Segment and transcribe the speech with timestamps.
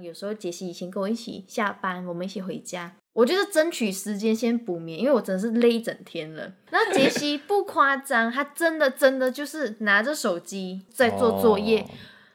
[0.00, 6.52] 有时候杰西以前跟我一起下班，我们一起回家，我就是争取时间先补眠，因为我真的是累一整天了。
[6.70, 11.80] 那杰西 不夸张，他真的真的就是拿着手机在做作业。
[11.80, 11.86] 哦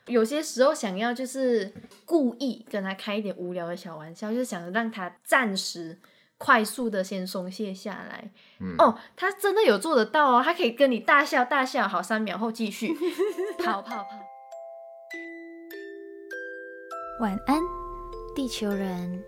[0.10, 1.72] 有些时候想要就是
[2.04, 6.00] 故意跟他开一点无聊的小玩笑，就是想让他暂时
[6.40, 8.32] 快速的先松懈下来。
[8.60, 12.92] 嗯哦，他真的有做得到哦，他可以跟你大笑大笑，好，三秒后继续
[13.64, 14.29] 跑跑 跑。
[17.20, 17.60] 晚安，
[18.34, 19.22] 地球人。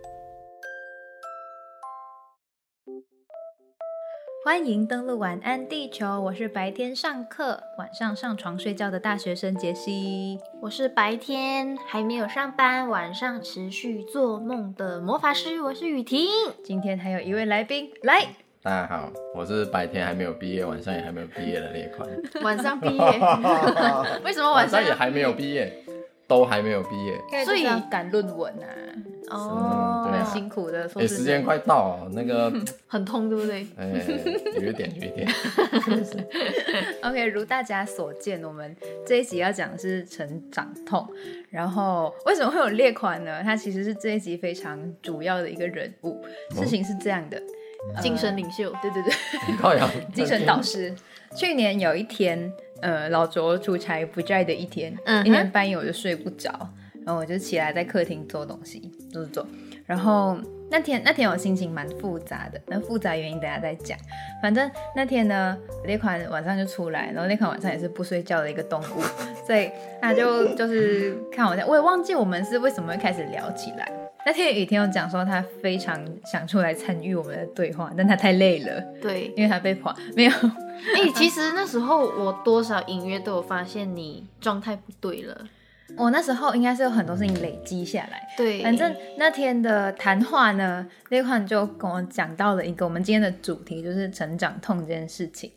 [4.45, 10.40] 欢迎登录晚安地球，我是白天上课、晚上上床睡觉的大学生杰西。
[10.62, 16.30] 我是白天还没有上班，晚上持续做梦的魔法师，我是雨婷。
[16.64, 18.26] 今天还有一位来宾，来，
[18.62, 22.09] 大家好，我是白天还没有毕业，晚上也还没有毕业的列款。
[22.42, 23.03] 晚上毕业，
[24.23, 25.84] 为什么晚上也还没有毕业，
[26.31, 27.20] 都还没有毕业。
[27.44, 28.67] 所以要赶论文啊，
[29.31, 30.89] 哦，很辛苦的。
[30.95, 32.50] 哎、时间快到了，那个，
[32.88, 33.67] 很痛，对不对？
[33.78, 33.92] 哎、
[34.61, 35.28] 有一点，有一点。
[37.03, 38.73] OK，如大家所见，我们
[39.06, 41.06] 这一集要讲的是成长痛。
[41.50, 43.44] 然后为什么会有列款呢？
[43.44, 46.23] 他其实是这一集非常主要的一个人物。
[46.56, 47.41] 事情是这样的，
[48.02, 49.11] 精神领袖，对对对，
[50.16, 50.95] 精神导师。
[51.36, 52.52] 去年有一天，
[52.82, 56.50] 呃，老卓出差不在的一天，嗯哼一天半夜我就睡不着，
[57.06, 59.48] 然后我就起来在客厅做东西，做做做。
[59.86, 60.38] 然后
[60.70, 63.98] 那天那天我心情蛮复杂的，那复杂原因等一下再讲。
[64.42, 69.02] 反正那天呢，那款晚上就出来，然后那款晚上也是不睡觉的一个动物，
[69.46, 69.70] 所以
[70.02, 73.92] 他就就是看我在，我也忘记我们是为什么会开始聊起来。
[74.25, 79.33] 那天雨天有讲说他非常想出来参与我们的对话，但他太累了，对。
[79.36, 80.31] 因为他被跑没有。
[80.95, 85.45] 哎、其实那时候我多少隐约都有发现你状态不对了。
[85.97, 95.52] 我那时候应该是有很多事情累积下来，对，反正那天的谈话呢，那款就跟我讲到了一个我们今天的主题，就是成长痛这件事情。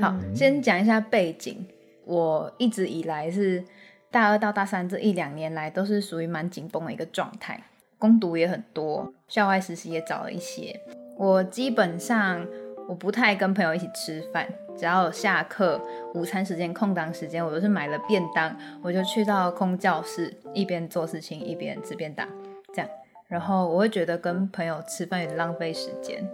[0.00, 1.64] 好，先讲一下背景。
[2.04, 3.62] 我一直以来是
[4.10, 7.62] 大二到大三这一两年来，都是属于蛮紧绷的一个状态，
[7.98, 10.80] 攻读也很多，校外实习也找了一些。
[11.16, 12.46] 我基本上
[12.88, 15.80] 我不太跟朋友一起吃饭，只要有下课、
[16.14, 22.26] 午餐时间、空档时间，我都是买了便当，我就去到空教室，一边做事情一边吃便当，
[22.72, 22.88] 这样。
[23.26, 26.26] 然后我会觉得跟朋友吃饭有点浪费时间，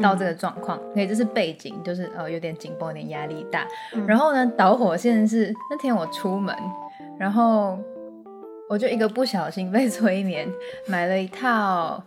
[0.00, 3.66] 到这个状况，所以这是背景，就是呃有点紧绷，有点压力大。
[4.06, 6.54] 然后呢，导火线是那天我出门，
[7.18, 7.76] 然后
[8.68, 10.46] 我就一个不小心被催眠，
[10.86, 12.02] 买了一套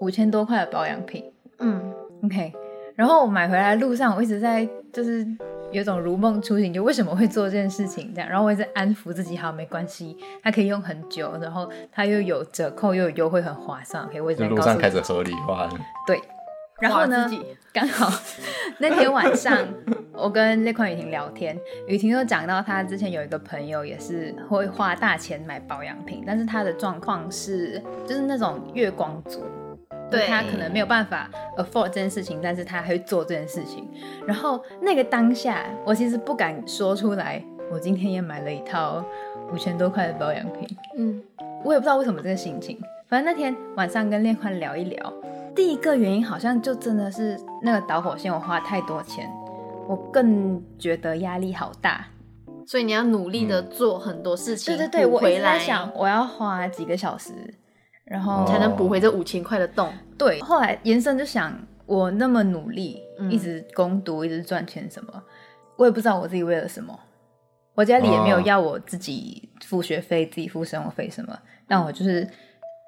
[0.00, 1.24] 五千多块的保养品。
[1.58, 1.92] 嗯
[2.24, 2.52] ，OK，
[2.94, 5.26] 然后我买回来路上，我一直在就是
[5.72, 14.04] 有种如梦初醒，就为什么会做这件事情这样，然后我一直安抚自己，好没关系，它可以用很久，然后它又有折扣又有优惠，很划算。
[14.04, 15.68] OK，我一直在路上开始合理化，
[16.06, 16.20] 对，
[16.80, 17.28] 然后呢
[17.72, 18.08] 刚好
[18.78, 19.58] 那天晚上
[20.16, 29.44] 我跟那款雨婷聊天，雨婷就讲到她之前有一个朋友也是会花大钱买保养品，但是她的状况是就是那种月光族。
[30.10, 31.28] 对她可能没有办法
[31.58, 33.88] afford 这件事情，但是她还会做这件事情。
[34.26, 39.04] 然后那个当下，我其实不敢说出来，我今天也买了一套
[39.52, 40.68] 五千多块的保养品。
[40.96, 41.22] 嗯，
[41.64, 42.78] 我也不知道为什么这个心情，
[43.08, 45.12] 反正那天晚上跟练宽聊一聊，
[45.54, 49.28] 第一个原因好像就真的是那个导火线，我花太多钱，
[49.88, 52.06] 我更觉得压力好大。
[52.66, 57.32] 所以你要努力的做很多事情，对对对，我一直补回来，在想，我要花几个小时，
[58.04, 59.92] 然后哦才能补回这五千块的洞。
[60.18, 65.22] 对，后来延伸就想，我那么努力，嗯一直攻读，一直赚钱什么，
[65.76, 66.98] 我也不知道我自己为了什么。
[67.76, 71.38] 我家里也没有哦要我自己付学费、自己付生活费什么，
[71.68, 72.26] 但我就是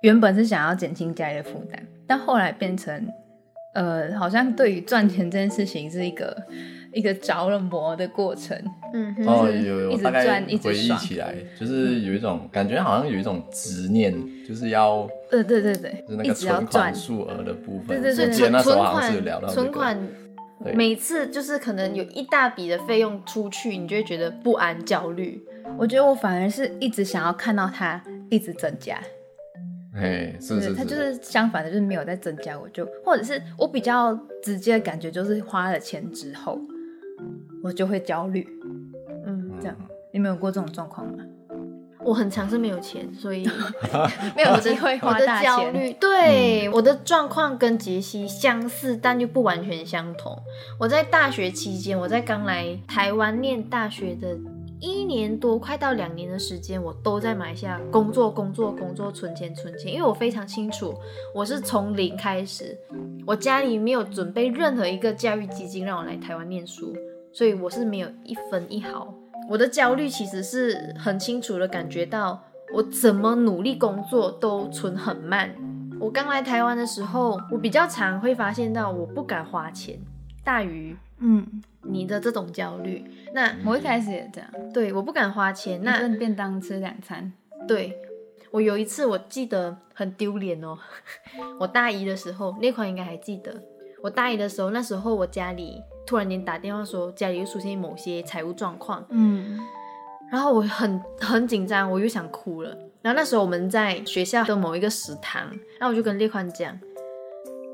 [0.02, 3.06] 原本是想要减轻家里的负担，但后来变成，
[3.74, 6.34] 呃，好像对于赚钱这件事情是一个
[6.98, 8.60] 一个着了魔的过程。
[8.92, 14.12] 嗯，哦，就是有有，一直我大概赚一直回忆起来，就是有一种感觉，好像有一种执念，
[14.44, 18.00] 就是要对对对对就是，那一个存直要赚款，数额的部分。
[18.02, 20.08] 对对对存候好像是有款聊到这个存款
[20.74, 25.40] 每次就是可能有一大笔的费用出去，你就会觉得不安、焦虑。
[25.78, 28.98] 我觉得我反而是一直想要看到它一直增加。
[29.94, 36.60] 哎，是对，是它就是相反的，就是没有在增加，我就或者是我比较直接的感觉就是花了钱之后，
[37.62, 38.46] 我就会焦虑，
[39.26, 39.76] 嗯，这样。
[40.12, 41.24] 你们有过这种状况吗？
[42.04, 43.46] 我很常是没有钱，所以
[44.34, 50.40] 没有机 会我的花大钱，焦虑，对、我的状况跟杰西相似，但又不完全相同。
[50.78, 54.38] 我在大学期间，我在刚来台湾念大学的
[54.80, 59.92] 一年多，快到两年的时间，我都在马来西亚工作、工作、工作，存钱、存钱。
[59.92, 60.94] 因为我非常清楚，
[61.34, 62.78] 我是从零开始，
[63.26, 66.94] 我家里没有准备任何一个教育基金让我来台湾念书，
[67.32, 69.12] 所以我是没有一分一毫。
[69.48, 75.54] 我的焦虑其实是很清楚的感觉到，我怎么努力工作都存很慢。
[75.98, 79.98] 我刚来台湾的时候，我比较常会发现到，我不敢花钱
[80.48, 81.46] 大于嗯，
[81.82, 83.04] 你的这种焦虑。
[83.34, 85.82] 那我一开始也这样，对，我不敢花钱。
[85.84, 87.30] 那份便当吃两餐。
[87.66, 87.94] 对
[88.50, 90.78] 我有一次我记得很丢脸哦，
[91.60, 93.62] 我大一的时候，那款应该还记得。
[94.02, 99.60] 我大一的时候，那时候我家里突然间打电话说家里又出现某些财务状况，嗯
[100.32, 102.70] 然后我很很紧张，我又想哭了。
[103.02, 105.42] 然后那时候我们在学校的某一个食堂，
[105.78, 106.78] 然后我就跟列宽讲，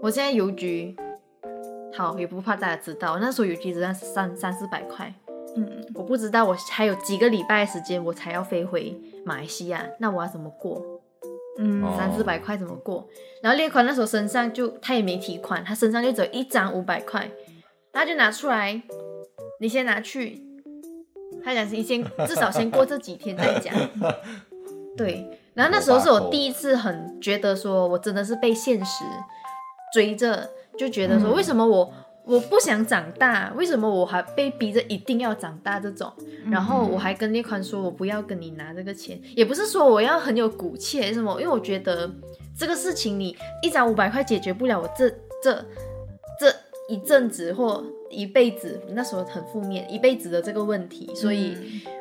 [0.02, 0.96] 我现在邮局
[1.96, 5.12] 好也不怕大家知道，那时候邮局只剩三三四百块，
[5.56, 10.82] 嗯，我不知道我还有几个礼拜的时间我才要飞回马来西亚，那我要怎么过？
[11.56, 13.08] 嗯哦三四百块怎么过？
[13.40, 17.30] 然后列宽那时候身上就他也没提款，他身上就只有一张五百块，
[17.92, 18.82] 他就拿出来，
[19.60, 20.42] 你先拿去。
[21.44, 23.74] 他讲你先至少先过这几天再讲。
[24.96, 29.04] 对，然后那时候是我第一次很觉得说我真的是被现实
[29.92, 30.48] 追着，
[30.78, 31.34] 就觉得说嗯。
[31.34, 31.92] 为什么我
[32.24, 36.10] 我不想长大，为什么我还被逼着一定要长大这种？
[36.50, 42.10] 然后我还跟列宽说，我不要跟你拿这个钱，也不是说我要很有骨气还是什么，因为我觉得
[42.58, 45.10] 这个事情你一张五百块解决不了我这
[45.42, 45.64] 这
[46.40, 46.54] 这
[46.88, 51.56] 一阵子或一辈子，那时候很负面，一辈子的这个问题，所以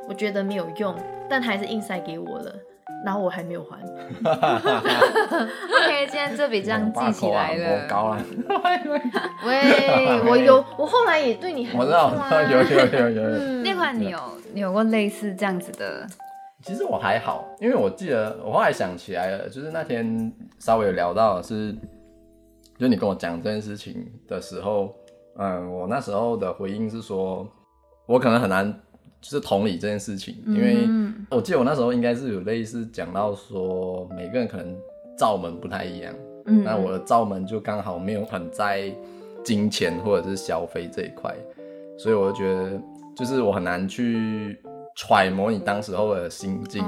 [0.07, 0.95] 我觉得没有用，
[1.29, 2.55] 但还是硬塞给我了，
[3.05, 3.77] 然后我还没有还。
[4.23, 7.87] OK，今天这笔账记起来我了。
[7.87, 8.21] 高了，
[9.45, 13.23] 喂， 我有，我后来也对你很我知道，我知道，有有有有有。
[13.39, 14.19] 嗯那款你有
[14.53, 16.05] 你有过类似这样子的？
[16.63, 21.75] 其实我还好，因为我记得我后来想起来了，就是那天稍微有聊到是，
[22.77, 24.95] 就你跟我讲这件事情的时候，
[25.37, 27.45] 嗯，我那时候的回应是说，
[28.05, 28.73] 我可能很难
[29.23, 34.75] 就是同理这件事情，因为嗯我记得我那时候应该是有类似讲到说，每个人可能
[35.17, 36.13] 罩门不太一样，
[36.45, 38.93] 嗯那我的罩门就刚好没有很在
[39.41, 41.33] 金钱或者是消费这一块，
[41.97, 42.81] 所以我就觉得
[43.15, 44.59] 就是我很难去
[44.97, 46.83] 揣摩你当时候的心境。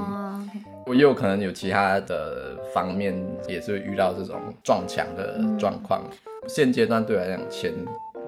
[0.86, 3.12] 我也有可能有其他的方面
[3.48, 6.04] 也是会遇到这种撞墙的状况。
[6.46, 7.72] 现阶段对我来讲，钱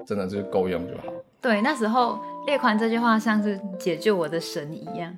[0.05, 1.03] 真的是够用就好。
[1.41, 5.15] 对，那时候列款这句话像是解救我的神一样，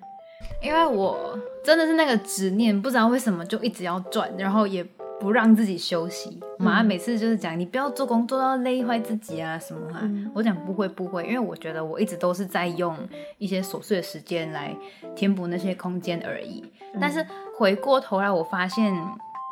[0.62, 4.86] 因为我真的是那个执念，不知道为什么就一直要转，然后也
[5.18, 6.42] 不让自己休息。
[6.60, 12.98] 妈妈每次就是讲你不要做工做到累坏自己啊什么啊，嗯我讲不会不会，因为我觉得我一直都是在用
[13.38, 14.75] 一些琐碎的时间来
[15.16, 16.69] 填补那些空间而已。
[17.00, 17.25] 但是
[17.57, 18.94] 回过头来，我发现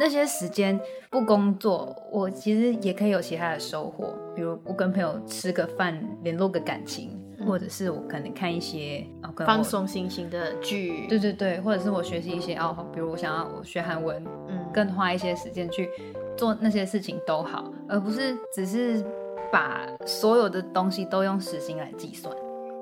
[0.02, 0.78] 那些时间
[1.10, 9.64] 不工作，我其实也可以有其他的收获，比如我跟朋友吃个饭，联络个感情，或者是我可能看一些哦，放。
[9.64, 15.88] 松心情的剧，对对对，或者是我学习一些哦，比如我想要我学韩文，嗯，更花一些时间去
[16.36, 19.06] 做那些事情都好，而不是只是
[19.52, 22.34] 把所有的东西都用时薪来计算。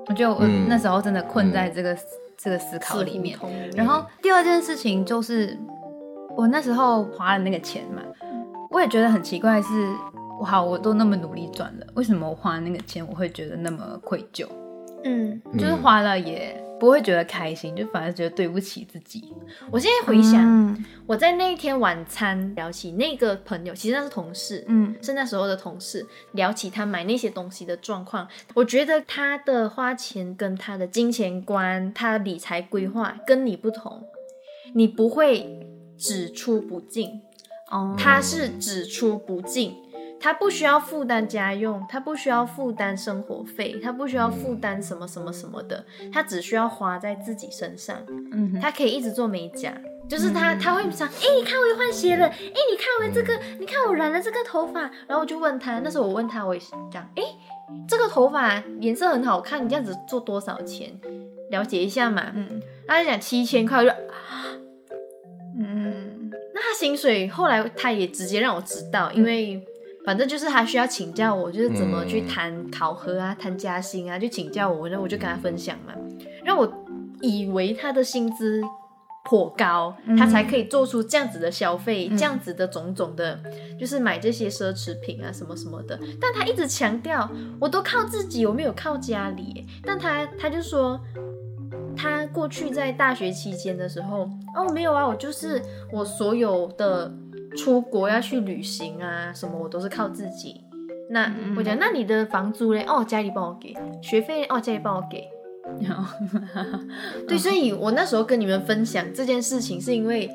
[0.06, 1.96] 我觉得我嗯那时候真的困在这个、
[2.36, 3.38] 这个思考里面
[3.74, 5.58] 然后第二件事情就是，
[6.34, 8.00] 我那时候花了那个钱嘛，
[8.70, 9.92] 我也觉得很奇怪是，
[10.38, 14.46] 我好我都那么努力赚了，为什么我花那个钱我会觉得那么愧疚？
[15.04, 19.32] 嗯，就是花了也不会觉得开心，就反而觉得对不起自己。
[19.70, 34.02] 我现在回想，嗯我在那一天晚餐聊起那个朋友，其实那是同事，嗯是那时候的同事，聊起他买那些东西的状况，我觉得他的花钱跟他的金钱观、他的理财规划跟你不同，
[34.74, 35.64] 你不会
[35.96, 37.22] 只出不进，
[37.70, 39.76] 哦，他是只出不进。
[40.20, 47.96] 他不需要负担家用，他不需要负担生活费，他不需要负担什么什么什么的，他只需要花在自己身上。
[48.32, 48.60] 嗯哼。
[48.60, 49.72] 他可以一直做美甲，
[50.08, 56.60] 就是他他会想，哎、你看我又换鞋了，哎、你看我这个，你看我染了这个头发，然后我就问他，那时候我问他，我也
[56.90, 57.22] 讲，哎、
[57.86, 60.92] 这个头发颜色很好看，你这样子做多少钱？
[61.50, 62.32] 了解一下嘛。
[62.34, 62.60] 嗯。
[62.86, 63.90] 他就讲七千块，我就
[65.58, 66.30] 嗯。
[66.54, 69.64] 那他薪水后来他也直接让我知道，因为
[70.08, 75.92] 反正就是他需要请教我，就是怎么去谈考核啊、谈加薪啊，就请教我，然后我就跟他分享嘛，
[76.42, 76.66] 让我
[77.20, 78.62] 以为他的薪资
[79.26, 83.38] 颇高，嗯他才可以做出这样子的消费，嗯这样子的种种的，
[83.78, 86.00] 就是买这些奢侈品啊什么什么的。
[86.18, 89.66] 但他一直强调，我都靠自己，我没有靠家里。
[89.84, 90.98] 但他他就说。
[92.00, 95.60] 他过去在大学期间的时候，哦，没有啊，我就是
[95.92, 97.12] 我所有的
[97.56, 100.60] 出国要去旅行啊，什么我都是靠自己。
[101.10, 102.84] 那我讲，那你的房租嘞？
[102.86, 105.26] 哦，家里帮我给，学费哦，家里帮我给。
[107.26, 110.30] 对，所以我那时候跟你们分享这件事情，是因为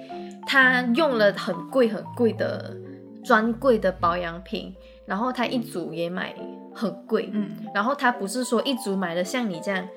[0.48, 2.76] 他用了很贵很贵的
[3.24, 4.74] 专柜的保养品，
[5.06, 6.36] 然后他一组也买
[6.74, 9.88] 很贵，嗯，然后他不是说一组买了像你这样。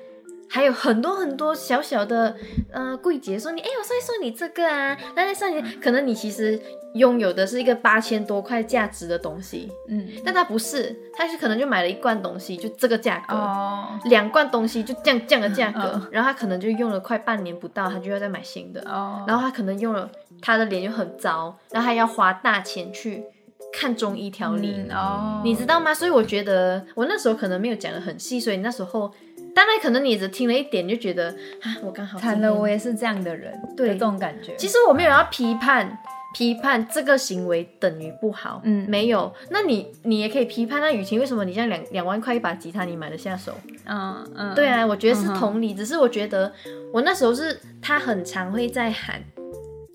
[0.49, 2.35] 还有很多很多小小的，
[2.71, 6.59] 呃，柜姐说你，哎，我送一送你这个啊，那再送你，可能你其实
[6.93, 20.09] 拥有的是一个八千多块价值的东西，嗯，但他不是，他是可能就买了一罐东西，就这个价格，哦，两罐东西就这样这样的价格，然后他可能就用了快半年不到，他就要再买新的，哦，然后他可能用了，
[20.41, 23.25] 他的脸就很糟，然后他要花大钱去
[23.73, 25.93] 看中医调理，哦，你知道吗？
[25.93, 29.13] 所以我觉得我那时候可能没有讲的很细，所以那时候。
[29.57, 34.55] 当然，可能你只听了一点就觉得啊，我刚好惨了，我也是这样的人，对这种感觉。
[34.55, 35.97] 其实我没有要批判，
[36.35, 39.33] 批判这个行为等于不好，嗯，没有。
[39.49, 43.51] 那你你也可以批判，那雨晴为什么你像两两万块一把吉他你买得下手？
[43.85, 46.53] 嗯嗯，对啊，我觉得是同理，只是我觉得
[46.93, 49.23] 我那时候是他很常会在喊，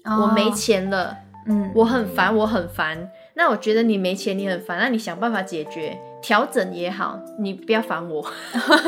[0.05, 1.17] 我没钱了，
[1.47, 3.09] 嗯，我很烦，我很烦。
[3.35, 5.97] 那我觉得你没钱，你很烦，那你想办法解决。
[6.23, 8.25] 调整也好，你不要烦我，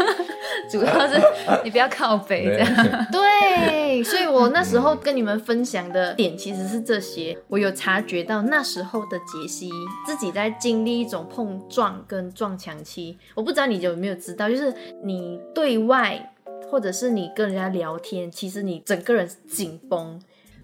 [0.70, 1.20] 主要是
[1.64, 2.74] 你不要靠背这样。
[3.10, 7.36] 对，所以我那时候跟你们分享的点其实是这些。
[7.48, 9.70] 我有察觉到那时候的杰西
[10.06, 13.18] 自己在经历一种碰撞跟撞墙期。
[13.34, 14.72] 我不知道你有没有知道，就是
[15.02, 16.32] 你对外
[16.70, 20.20] 或者是你跟人家聊天，其实你整个人紧绷。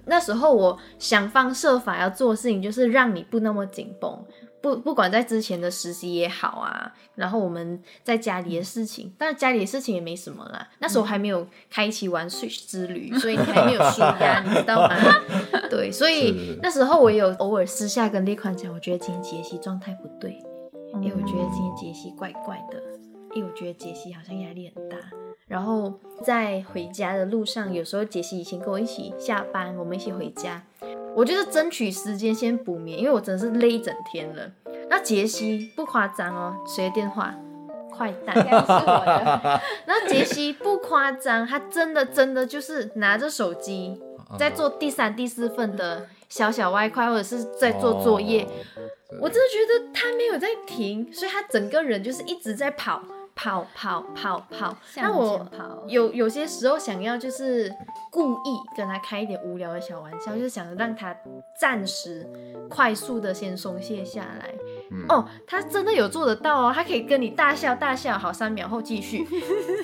[0.06, 4.24] 那时候我想方设法要做的事情，就是让你不那么紧绷。
[4.62, 10.68] 不，不管在之前的实习也好啊，然后我们在家里的事情，但是家里的事情也没什么啦。
[10.78, 14.94] 那时候还没有开启玩 Switch 之旅，所以你还没有舒压，你知道吗？
[15.70, 20.32] 对，所以那时候我有偶尔私下跟列宽讲，我觉得今天杰西状态不对，
[20.94, 22.82] 因为我觉得今天杰西怪怪的，
[23.34, 24.96] 因为我觉得杰西好像压力很大。
[25.50, 25.92] 然后
[26.22, 30.62] 在回家的路上，有时候杰西以前跟我一起下班，我们一起回家。
[31.16, 34.48] 我就是争取时间先补眠，因为我真的是累一整天了。
[34.88, 37.34] 那杰西不夸张哦，谁的电话？
[37.90, 39.60] 快 蛋，是我的。
[39.86, 44.00] 那杰西不夸张，他真的真的就是拿着手机
[44.38, 48.46] 在做第三、第四份的小小外快，或者是在做作业。
[49.20, 53.02] 我真的觉得他没有在停，所以他整个人就是一直在跑。
[53.40, 55.46] 跑跑跑跑，那我
[55.86, 57.74] 有有些时候想要就是
[58.10, 61.16] 故意跟他开一点无聊的小玩笑，就是想让他
[61.58, 62.28] 暂时
[62.68, 64.52] 快速的先松懈下来。
[65.08, 69.26] 哦，他真的有做得到哦，他可以跟你大笑大笑，好，三秒后继续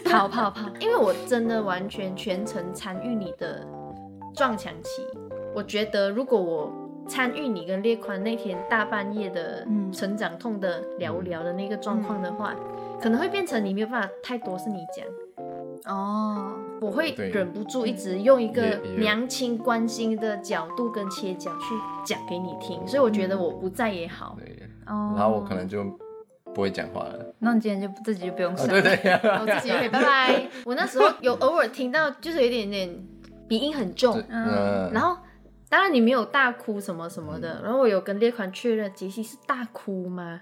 [0.05, 0.69] 跑跑跑。
[0.79, 3.67] 因为我真的完全全程参与你的
[4.35, 5.03] 撞墙期，
[5.55, 6.71] 我觉得如果我
[7.09, 12.55] 参与你跟列宽那天大半夜的成长痛的聊聊的那个状况的话。
[13.01, 15.07] 可能会变成你没有办法太多是你讲。
[15.85, 18.63] 哦，我会忍不住一直用一个
[18.99, 21.75] 娘亲关心的角度跟切角去
[22.05, 24.37] 讲给你听，所以我觉得我不在也好。
[24.87, 25.85] 哦，然后我可能就
[26.55, 27.35] 不会讲话了。
[27.39, 28.97] 那你今天就自己就不用上， 对对，
[29.39, 30.49] 我自己可以拜拜。
[30.65, 33.07] 我那时候有偶尔听到，就是有一点点
[33.47, 35.17] 鼻音很重，嗯，然后
[35.69, 40.41] 当然你没有大哭什么什么的，然后我有跟列款确认，杰西是大哭吗？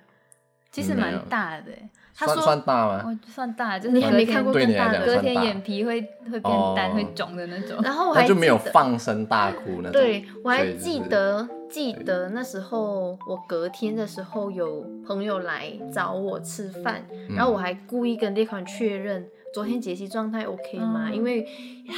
[0.71, 1.73] 其实蛮大的。
[2.17, 3.03] 他说算大吗？
[3.05, 6.43] 我算大，就是你还没看过更大的，隔天眼皮会会变
[6.77, 7.77] 淡、会肿的那种。
[7.83, 9.93] 然后我还就没有放声大哭那种。
[9.93, 17.05] 对，我还记得记得那时候，我隔天的时候有朋友来找我吃饭，
[17.35, 21.11] 然后我还故意跟那款确认昨天解析状态 OK 吗？
[21.13, 21.45] 因为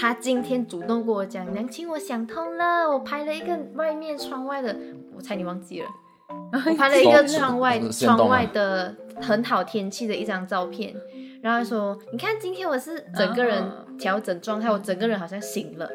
[0.00, 4.74] 他今天主动跟我讲，娘亲我想通了，我拍了一个外面窗外的，
[5.14, 5.86] 我猜你忘记了。
[6.28, 10.94] 我拍了一个窗外窗外的很好天气的一张照片，
[11.42, 13.64] 然后说：“你看今天我是整个人
[13.98, 15.88] 调整状态，我整个人好像醒了。”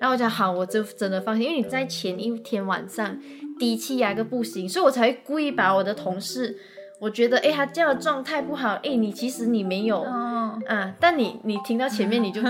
[0.00, 3.18] 然后我讲：“好，我就真的放心，因为你在前一天晚上
[3.58, 6.58] 低气压个不行，所以我才会故意把我的同事。”
[7.02, 10.56] 我觉得，哎，他这样的状态不好，哎，你其实你没有，啊，
[11.00, 12.40] 但你你听到前面你就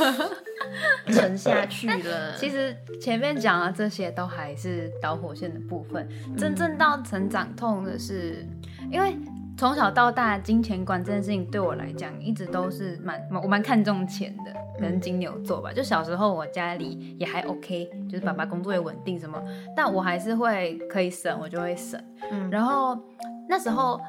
[1.12, 2.36] 沉下去了。
[2.36, 8.46] 其实前面讲的这些都还是导火线的部分，真正到成长痛的是，
[8.90, 9.16] 因为
[9.56, 15.72] 从小到大金钱观这件事情对我来讲一直都是蛮我蛮看重钱的，跟金牛座吧。
[15.72, 19.42] 就小时候我家里也还 OK，就是爸爸工作也稳定什么，
[19.76, 22.98] 但我还是会可以省，我就会省，嗯，然后。
[23.52, 24.00] 那时候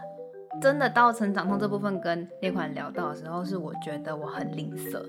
[0.61, 5.03] 真的到成长痛这部分跟那款聊到的时候，是我觉得我很吝啬，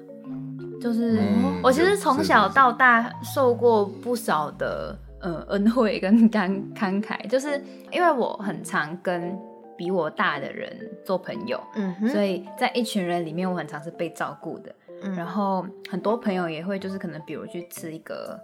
[0.82, 9.38] 就是嗯我其实从小到大受过不少的呃恩惠跟 慷慷慨，就是因为我很常跟
[9.76, 14.74] 比我大的人做朋友，嗯哼，所以在一群人里面，我很常是被照顾的。
[15.04, 18.38] 嗯然后很多朋友也会就是可能比如去吃一个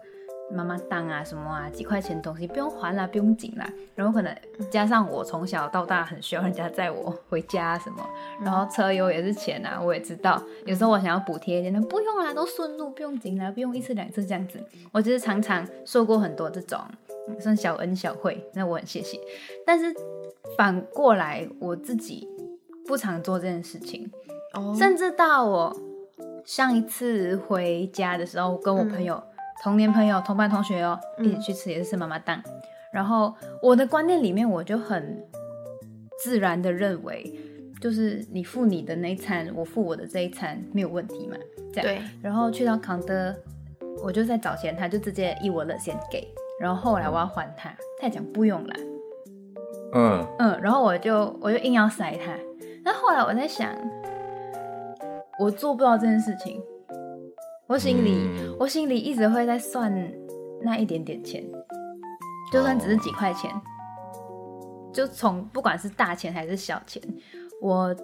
[0.50, 3.68] 妈妈档啊什么啊，几块钱的东西不用还啦，不用紧啦。
[3.94, 4.34] 然后可能
[4.70, 8.08] 加上我从小到大很需要人家载我回家啊什么，
[8.42, 10.42] 然后车油也是钱啊，我也知道。
[10.64, 14.58] 有时候我想要补贴一点，那不用啦，都顺路，不用紧啦，不用一次两次这样子。
[14.92, 16.80] 我其实常常受过很多这种
[17.28, 19.18] 嗯算小恩小惠，那我很谢谢。
[19.66, 19.94] 但是
[20.56, 22.26] 反过来我自己
[22.86, 24.10] 不常做这件事情，
[24.54, 25.76] 哦甚至到我
[26.44, 29.22] 上一次回家的时候，跟我朋友、
[29.62, 32.42] 童年朋友、同班同学哦，嗯一起去吃也是吃妈妈档。
[32.92, 35.22] 然后我的观念里面，我就很
[36.18, 37.38] 自然的认为，
[37.80, 41.36] 就是你付你的那一餐，我付我的这一餐没有问题嘛，
[41.72, 41.86] 这样。
[41.86, 43.34] 对，然后去到康德，
[44.02, 46.26] 我就在找钱，他就直接一我的先给。
[46.60, 48.76] 然后后来我要还他，他也讲不用啦，
[49.94, 52.32] 嗯，嗯，然后我就我就硬要塞他。
[52.82, 53.70] 那后来我在想，
[55.38, 56.60] 我做不到这件事情，
[57.68, 59.92] 我心里、嗯我心里一直会在算
[60.62, 61.44] 那一点点钱，
[62.50, 63.50] 就算只是几块钱，
[64.92, 67.00] 就从不管是大钱还是小钱，
[67.60, 67.94] 我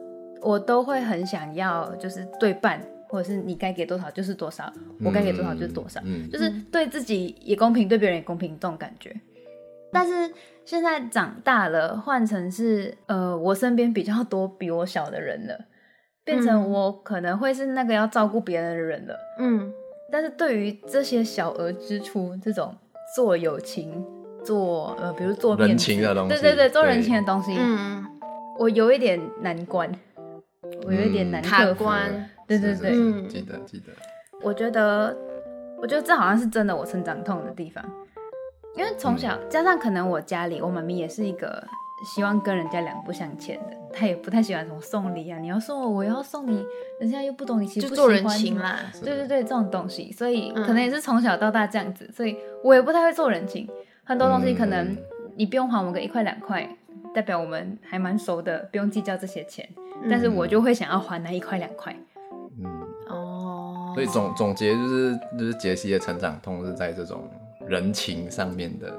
[0.43, 4.71] 我都会很想要，就是对半，或者是你该给多少就是多少，
[5.03, 5.99] 我该给多少就是多少。
[6.05, 9.19] 嗯，就是对自己也公平，对别人也公平这种感觉。
[9.91, 10.31] 但是
[10.65, 15.59] 现在长大了，换成是呃，我身边比较多比我小的人了，
[16.25, 16.71] 变成嗯。
[16.71, 19.17] 我可能会是那个要照顾别人的人了。
[19.39, 19.73] 嗯。
[20.11, 22.75] 但是对于这些小额支出，这种
[23.17, 24.05] 做友情、
[24.45, 28.05] 做呃，比如做面人情的东西对对对，做人情的东西，嗯，
[28.59, 29.91] 我有一点难关，
[30.87, 31.43] 我有一点难。
[31.75, 33.29] 关，对对对，嗯。
[33.29, 33.93] 记得记得，
[34.43, 35.17] 我觉得，
[35.81, 37.85] 我觉得这好像是真的我成长痛的地方，
[38.77, 41.67] 因为从小、加上可能我家里我妈咪也是一个
[42.15, 46.65] 希望跟人家两不相欠的，她也不太喜欢什么送礼啊，你要送我，我要送你，
[47.01, 48.27] 人家又不懂你，其实不就做人。
[48.29, 53.69] 情啦，对对对，这种东西，所以嗯可能也是从小到大这样子，所以我也不太会做人情，
[54.03, 54.99] 很多东西可能嗯
[55.37, 56.69] 你不用还我个一块两块，
[57.15, 59.69] 代表我们还蛮熟的，不用计较这些钱，
[60.03, 61.95] 嗯但是我就会想要还那一块两块。
[62.59, 62.65] 嗯，
[63.09, 67.29] 哦，所以总总结就是就是杰西的成长痛是在这种
[67.67, 68.93] 人情上面的，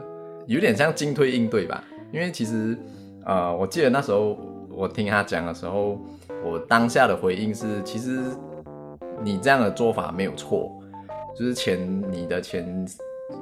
[0.45, 1.83] 有点像进退应对吧。
[2.11, 2.77] 因为其实
[3.25, 4.37] 呃，我记得那时候
[4.75, 5.97] 我听他讲的时候，
[6.43, 8.19] 我当下的回应是，其实
[9.23, 10.71] 你这样的做法没有错，
[11.35, 12.85] 就是钱你的钱。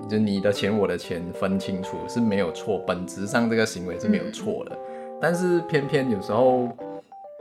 [0.09, 4.77] 就你的钱我的钱分清楚是没有错，本质上这个行为是没有错的。
[5.19, 6.69] 但是偏偏有时候，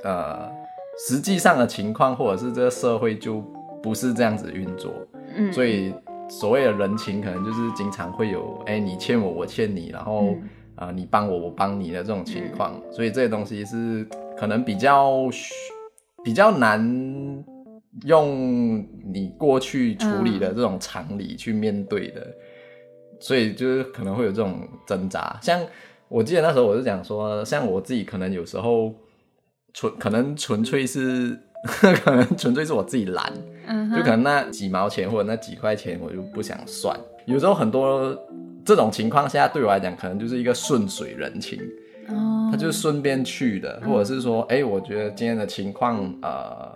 [0.02, 0.50] 呃，
[1.07, 3.40] 实际上的情况或者是这个社会就
[3.81, 4.92] 不是这样子运作，
[5.37, 5.94] 嗯，所以
[6.28, 10.48] 所谓的人情可能就是经常会有，哎、你欠我，我欠你，然后嗯
[10.83, 15.29] 啊、呃你帮我，我帮你的这种情况，所以这些东西是可能比较
[16.25, 17.45] 比较难
[18.05, 22.27] 用你过去处理的这种常理去面对的，
[23.21, 25.38] 所以就是可能会有这种挣扎。
[25.40, 25.61] 像
[26.09, 28.92] 我记得那时候我是讲说，像我自己可能有时候
[29.73, 31.38] 纯可能纯粹是
[32.03, 33.33] 可能纯粹是我自己懒，
[33.97, 36.99] 就可能那几毛钱或者那几块钱我就不想算。
[37.27, 38.16] 有时候很多
[38.64, 41.59] 这种情况下，对我来讲可能就是一个顺水人情，
[42.09, 46.72] 哦，他就是顺便去的，或者是说，哎、我觉得今天的情况，呃，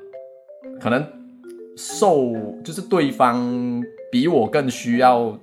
[0.81, 1.05] 可能
[1.77, 2.33] 受
[2.65, 5.39] 就是对方比我更需要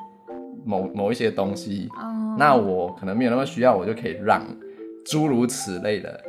[0.65, 4.45] 某某一些东西，哦，那我可能没有那么需要，我就可以让，
[5.05, 6.19] 诸如此类的。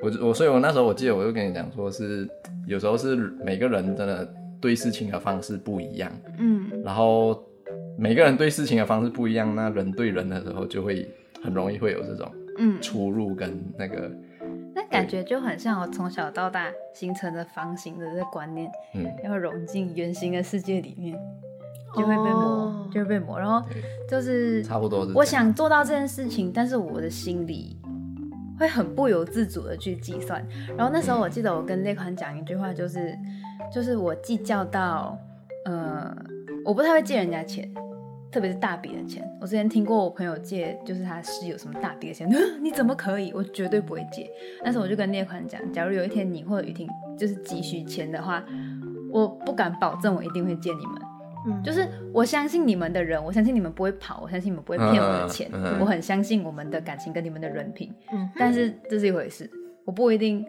[0.00, 2.28] 我我所以，我那时候我记得我就跟你讲说是，
[2.66, 4.28] 有时候是每个人真的
[4.60, 6.68] 对事情的方式不一样，嗯。
[6.84, 7.40] 然后
[7.98, 11.08] 每个人对事情的方式不一样，那人对人的时候就会
[11.42, 14.10] 很容易会有这种嗯，出入跟那个，
[14.74, 21.18] 那感觉就很像我从小到大形成的方形的这个观念，嗯，要融进圆形的世界里面，
[21.94, 23.38] 就会被磨，哦就会被磨。
[23.38, 23.66] 然后
[24.08, 25.12] 就是差不多是。
[25.14, 27.76] 我想做到这件事情，但是我的心里
[28.58, 30.46] 会很不由自主的去计算。
[30.76, 33.16] 然后那时候我记得我跟列宽讲一句话，就是
[33.72, 35.18] 就是我计较到，
[35.64, 36.14] 呃，
[36.64, 37.68] 我不太会借人家钱。
[38.30, 42.26] 特别是大笔的钱，我之前听过我朋友借，就是他室友什么大笔的钱，
[42.62, 43.30] 你怎么可以？
[43.34, 44.26] 我绝对不会借。
[44.64, 48.42] 但是我就跟聂宽讲，假如有一天你或者雨婷就是急需钱的话，
[49.12, 50.94] 我不敢保证我一定会借你们。
[51.46, 57.92] 嗯，就是我相信你们的人，我相信你们不会跑，我相信你们不会骗我的钱，嗯嗯嗯我很相信我们的感情跟你们的人品。
[58.14, 59.46] 嗯但是这是一回事，
[59.84, 60.42] 我不一定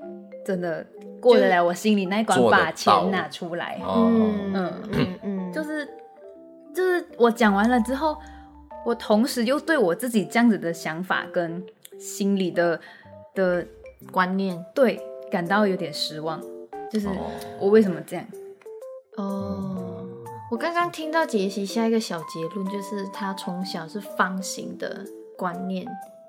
[0.45, 0.87] 真的
[1.19, 3.77] 过得来我心里那一关，把钱拿出来。
[3.83, 5.85] 哦，嗯嗯嗯嗯，就是
[6.75, 8.17] 就是我讲完了之后，
[8.85, 11.63] 我同时又对我自己这样子的想法跟
[11.99, 12.79] 心里的
[13.35, 13.65] 的
[14.11, 14.99] 观念对
[15.31, 16.41] 感到有点失望，
[16.91, 18.25] 就是哦我为什么这样？
[19.17, 20.07] 哦。
[20.51, 25.03] 我刚刚听到杰西下一个小结论，就是他从小是方形的
[25.35, 25.87] 观念，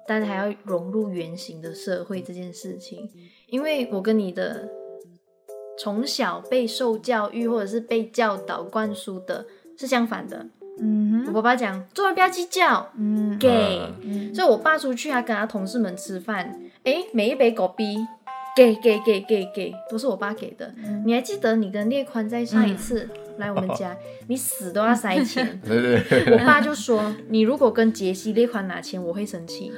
[0.08, 3.10] 但是还要融入圆形的社会这件事情。
[3.48, 4.66] 因为我跟你的
[5.78, 9.44] 从小被受教育或者是被教导灌输的
[9.78, 10.46] 是相反的。
[10.80, 13.80] 嗯我爸爸讲做人不要计较，嗯给。
[14.02, 17.96] 嗯所以我爸出去，他跟他同事们吃饭，诶，每一杯狗逼，
[18.56, 20.74] 给给给给给，都是我爸给的。
[21.06, 23.08] 你还记得你跟列宽在上一次、
[23.38, 25.60] 来我们家，你死都要塞钱。
[25.64, 29.72] 对 对对，我爸就说，你如果跟杰西、列宽拿钱，我会生气。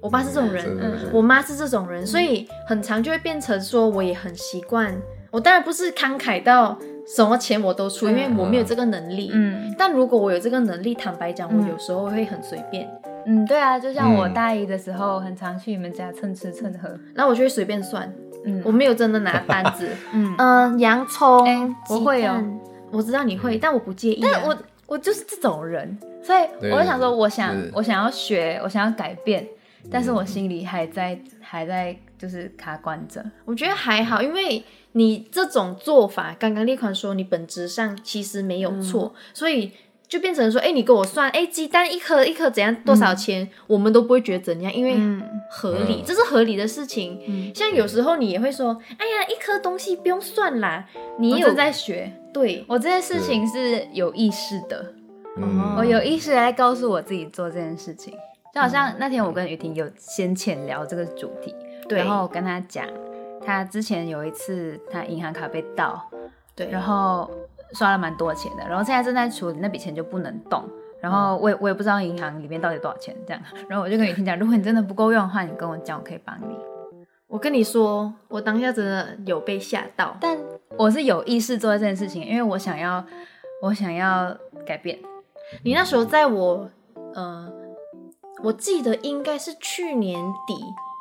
[0.00, 4.96] 我爸是这种人，我妈是这种人，所以很常就会变成说，我也很习惯。
[5.32, 6.78] 我当然不是慷慨到
[7.16, 9.30] 什么钱我都出，因为我没有这个能力。
[9.32, 12.88] 嗯但如果我有这个能力，坦白讲，嗯我有时候会很随便。
[13.24, 16.88] 嗯，对啊，就像我嗯大一的时候，很常去你们家蹭吃蹭喝。
[17.14, 18.12] 然后我就会随便算，
[18.44, 19.88] 嗯我没有真的拿单子。
[20.12, 22.42] 嗯，嗯、洋葱，哎我会哦，
[22.90, 24.30] 我知道你会，但我不介意、啊。
[24.32, 26.40] 但我我就是这种人，所以
[26.70, 29.46] 我就想说，我想我想要学，我想要改变，
[29.90, 33.24] 但是我心里还在还在就是卡关着。
[33.44, 34.62] 我觉得还好，因为
[34.98, 39.70] 你这种做法，刚刚列宽说你本质上其实没有错，所以
[40.08, 45.22] 就变成说，哎，你给我算，哎，鸡蛋一颗一颗怎样多少钱，我们都不会觉得怎样，因为嗯。
[45.50, 46.02] 合理，嗯。
[46.04, 47.20] 这是合理的事情。
[47.28, 50.84] 嗯，像有时候你也会说，哎呀，一颗东西不用算啦，
[51.18, 54.94] 你有在学，对，我这件事情是有意识的，
[55.36, 55.76] 嗯。
[55.78, 58.12] 我有意识地在告诉我自己做这件事情。
[58.52, 61.54] 就好像那天我跟雨婷有先浅聊这个主题，
[61.88, 61.98] 对。
[61.98, 62.84] 然后我跟她讲，
[63.48, 65.98] 她之前有一次他银行卡被盗，
[66.54, 67.30] 对，然后
[67.72, 70.62] 刷了蛮多钱的，然后现在正在处理那笔钱就不能动，
[71.00, 76.54] 然后我也我也不知道银行里面到底多少钱这样，然后我就跟雨婷讲，如果你真的不够用的话，你跟我讲，我可以帮你。
[77.26, 80.36] 我跟你说，我当下真的有被吓到，但
[80.76, 83.02] 我是有意识做这件事情，因为我想要
[83.62, 84.98] 我想要改变。
[85.64, 86.68] 你那时候在我，
[87.14, 87.50] 呃，
[88.42, 90.54] 我记得应该是去年底，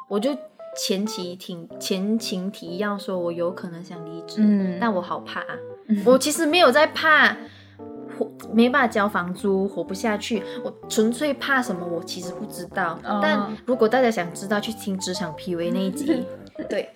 [0.08, 0.34] 我就
[0.78, 5.58] 前期挺前情提要说，我有可能想离职，嗯但我好怕、啊，
[6.06, 7.36] 我其实没有在怕
[8.18, 12.98] 活没办法交房租，活不下去，我纯粹怕什么，我其实不知道。
[13.04, 16.26] 哦但如果大家想知道，去听职场 PUA 那一集。
[16.70, 16.90] 对，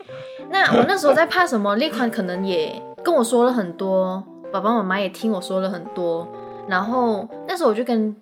[0.49, 1.75] 那我那时候在怕什么？
[1.75, 6.27] 那款可能也跟我说了很多，爸爸妈妈也听我说了很多，
[6.67, 8.15] 然后那时候我就跟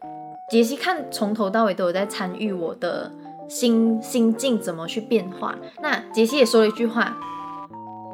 [0.50, 3.10] 杰西看从头到尾都有在参与我的
[3.50, 5.58] 心心境怎么去变化。
[5.82, 7.18] 那杰西也说了一句话：“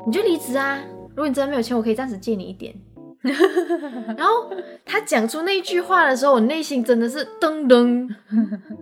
[0.07, 2.73] 你就离职啊，如果你真的没有钱，我可以暂时借你一点。
[4.17, 4.51] ”然后
[4.85, 8.07] 他讲出那句话的时候，我内心真的是噔噔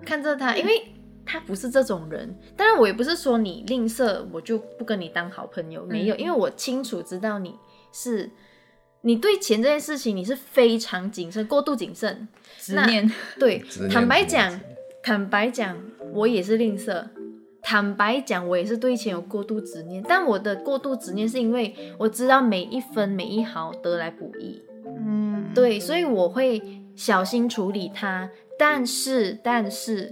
[0.05, 0.93] 看着他，因为
[1.25, 2.37] 他不是这种人。
[2.55, 7.55] 当然，我也不是说你吝啬，我就不跟你当好朋友，没有，因为我清楚知道你
[7.93, 8.29] 是
[9.01, 12.27] 你对钱这件事情你是非常谨慎、过度谨慎。
[12.59, 14.59] 执念，对执，念坦白讲，
[15.03, 15.77] 坦白讲，
[16.13, 17.05] 我也是吝啬。
[17.61, 24.61] 坦白讲，我也是对钱有过度执念，但我的过度执念是因为我知道每一分每一毫得来不易，
[24.97, 26.61] 嗯，对，所以我会
[26.95, 28.29] 小心处理它。
[28.57, 30.09] 但是，但是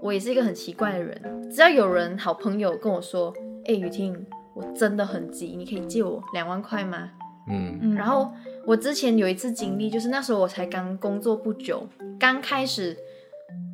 [0.00, 3.32] 我也是一个很奇怪的人，只要有人好朋友跟我说
[3.66, 7.10] ：“哎、雨婷，我真的很急，你可以借我两万块吗？”
[7.48, 8.32] 嗯嗯然后
[8.64, 11.86] 我之前有一次经历，就是那时候我才刚工作不久，
[12.18, 12.96] 刚开始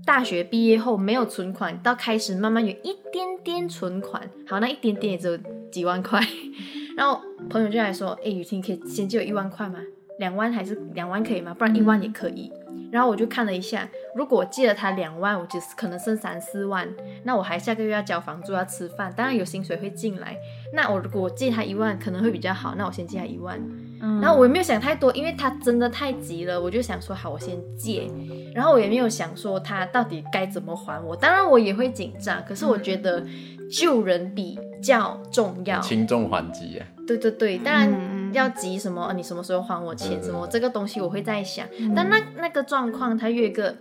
[0.08, 5.38] 大学毕业后没有存款，到开始慢慢有一点点存款，好，那一点点也只有
[5.70, 6.18] 几万块。
[6.96, 9.78] 然后朋友就来说：“哎，雨婷，可以先借我一万块吗？
[10.18, 11.52] 两万还是两万可以吗？
[11.52, 12.50] 不然一万也可以。
[12.90, 16.88] 然后我就看了一下，如果我借了他两万，我就是可能剩三四万，
[17.24, 20.34] 那我还下个月要交房租要吃饭，当然有薪水会进来。
[20.72, 23.60] 那我如果我借他一万可能会比较好，那我先借他一万。
[24.00, 28.10] 嗯然后我也没有想太多，因为他真的太急了，我就想说好，我先借。
[28.54, 33.24] 然后我也没有想说他到底该怎么还我，当然我也会紧张，可是我觉得
[33.70, 35.78] 救人比较重要。
[35.80, 41.66] 轻重缓急啊，对对对，当然嗯要急什么，呃你什么时候还我钱嗯什么，这个东西我会在想。
[41.94, 43.74] 但那那个状况，它有一个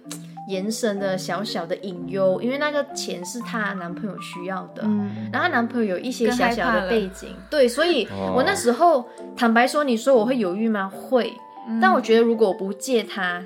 [0.48, 4.84] 延伸的小小的隐忧，因为那个钱是她男朋友需要的。
[4.86, 10.88] 嗯然后她男朋友有一些小小的背景，对，所以哦我那时候坦白说，你说我会犹豫吗？
[10.90, 11.34] 会，
[11.68, 13.44] 嗯但我觉得如果我不借他，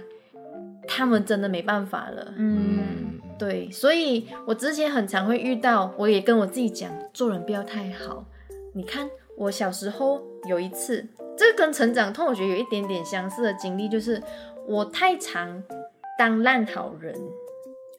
[0.88, 2.34] 他们真的没办法了。
[2.38, 8.26] 嗯嗯，对，所以我之前很常会遇到，我也跟我自己讲，做人不要太好。
[8.74, 9.10] 你看
[9.42, 11.04] 我小时候有一次，
[11.36, 14.22] 这跟成长痛我觉得有一点点相似的经历，就是
[14.68, 15.64] 我太常
[16.16, 17.16] 当烂好人。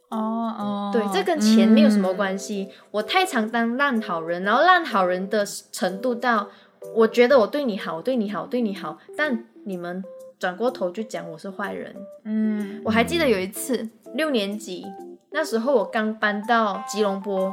[0.08, 2.68] 哦哦，对，这跟钱没有什么关系。
[2.92, 6.48] 我太常当烂好人，然后烂好人的程度到，
[6.94, 10.04] 我觉得我对你好，我对你好，我对你好，但你们
[10.38, 11.92] 转过头就讲我是坏人。
[12.24, 14.86] 嗯，我还记得有一次六年级，
[15.32, 17.52] 那时候我刚搬到吉隆坡，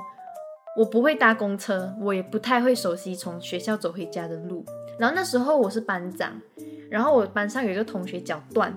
[0.78, 4.64] 我不会搭公车，我也不太会熟悉从学校走回家的路。
[4.98, 6.32] 然后那时候我是班长，
[6.90, 8.74] 然后我班上有一个同学脚断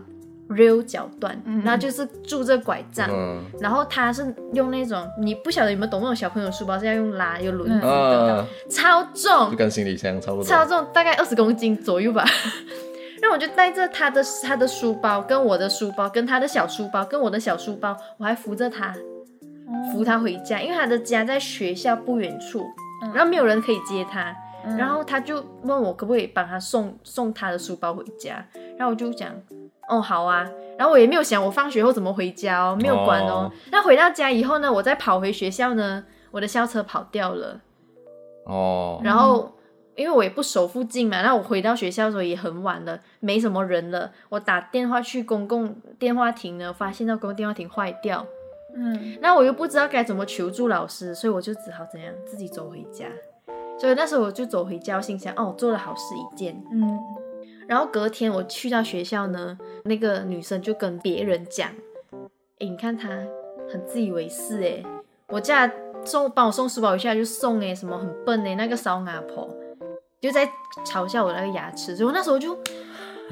[0.48, 10.44] ，real 脚断，然后就是拄着拐杖，嗯然后他是用那种你不晓得有没有懂那种小朋友书包是要用拉有轮子的，呃，超重就，跟行李箱差不多。
[10.44, 12.24] 超重，大概二十公斤左右吧。
[13.20, 18.92] 然后我就带着他的他的书包，跟我的书包，跟他的小书包，跟我的小书包，我还扶着他，
[19.92, 22.64] 扶他回家，因为他的家在学校不远处，
[23.14, 24.34] 然后没有人可以接他。
[24.78, 28.46] 然后他就问我可不可以帮他送送他的书包回家，
[28.78, 29.32] 然后我就讲，
[29.88, 33.52] 哦好啊，然后我也没有想我放学后怎么回家哦，没有管哦哦。
[33.72, 37.60] 那、回到家以后呢，我再跑回学校呢，我的校车跑掉了。
[38.46, 39.52] 哦，然后
[39.96, 44.12] 因为我也不熟附近嘛，那我回到学校的时候也很晚了，没什么人了。
[44.28, 48.24] 我打电话去公共电话亭呢，发现到公共电话亭坏掉，
[48.74, 53.06] 嗯，那我又不知道该怎么求助老师，所以我就只好怎样自己走回家。
[53.78, 56.62] 所以那时候我就走回家，我心想哦，我做了好事一件。
[56.70, 56.98] 嗯，
[57.66, 61.68] 然后隔天我去到学校呢，那个女生就跟别人讲
[62.60, 63.08] ：“诶，你看她
[63.70, 64.84] 很自以为是诶，
[65.28, 65.72] 我叫她
[66.04, 69.48] 送帮我送书包一下，就送诶，什么很笨诶，那个骚阿婆
[70.20, 70.48] 就在
[70.86, 71.96] 嘲笑我那个牙齿。
[71.96, 72.62] 所以我那时候就，所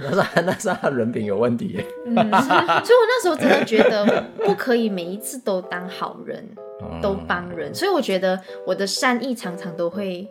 [0.05, 1.85] 那是他那是他人品有问题耶。
[2.07, 6.49] 以我那时候真的觉得不可以每一次都当好人，
[6.83, 7.75] 嗯都帮人。
[7.75, 10.29] 所以我觉得我的善意常常都会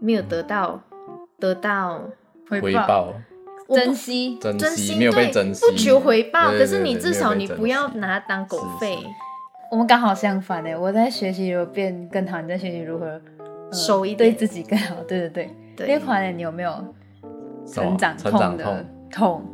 [0.00, 0.80] 没有得到
[1.38, 2.02] 得到
[2.48, 3.14] 回报，
[3.68, 8.98] 珍惜，珍惜没有被对珍惜，不求回报，可是你至少你不要拿它当狗是费。
[9.70, 13.20] 我们刚好相反诶，我在学习如何变更好，你在学习如何、呃
[13.72, 14.96] 熟一对自己更好。
[15.08, 15.50] 对对对，
[15.86, 15.86] 对。
[15.86, 16.70] 那款呢，你有没有
[17.66, 18.56] 成长成痛。
[18.58, 18.64] 的？
[18.64, 19.44] 长痛？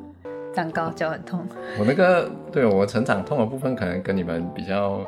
[0.55, 1.47] 长高脚很痛，
[1.79, 4.99] 我那个对我成长痛的部分，可能跟你们比较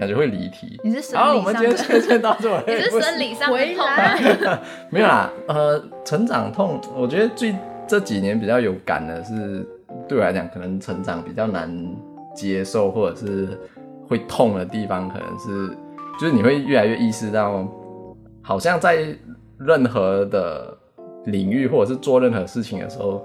[0.00, 0.80] 感觉会离题。
[0.82, 2.64] 你是生理上们今天先的，先到这里。
[2.74, 4.58] 你是生理上的回痛吗？
[4.90, 7.54] 没有啦，呃，成长痛，我觉得最
[7.86, 9.64] 这几年比较有感的是，
[10.08, 11.70] 对我来讲，可能成长比较难
[12.34, 13.56] 接受，或者是
[14.08, 15.68] 会痛的地方，可能是
[16.18, 17.64] 就是你会越来越意识到，
[18.42, 19.14] 好像在
[19.58, 20.76] 任何的
[21.26, 23.24] 领域或者是做任何事情的时候，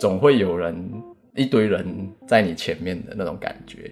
[0.00, 1.02] 总会有人
[1.34, 3.90] 一堆人在你前面的那种感觉，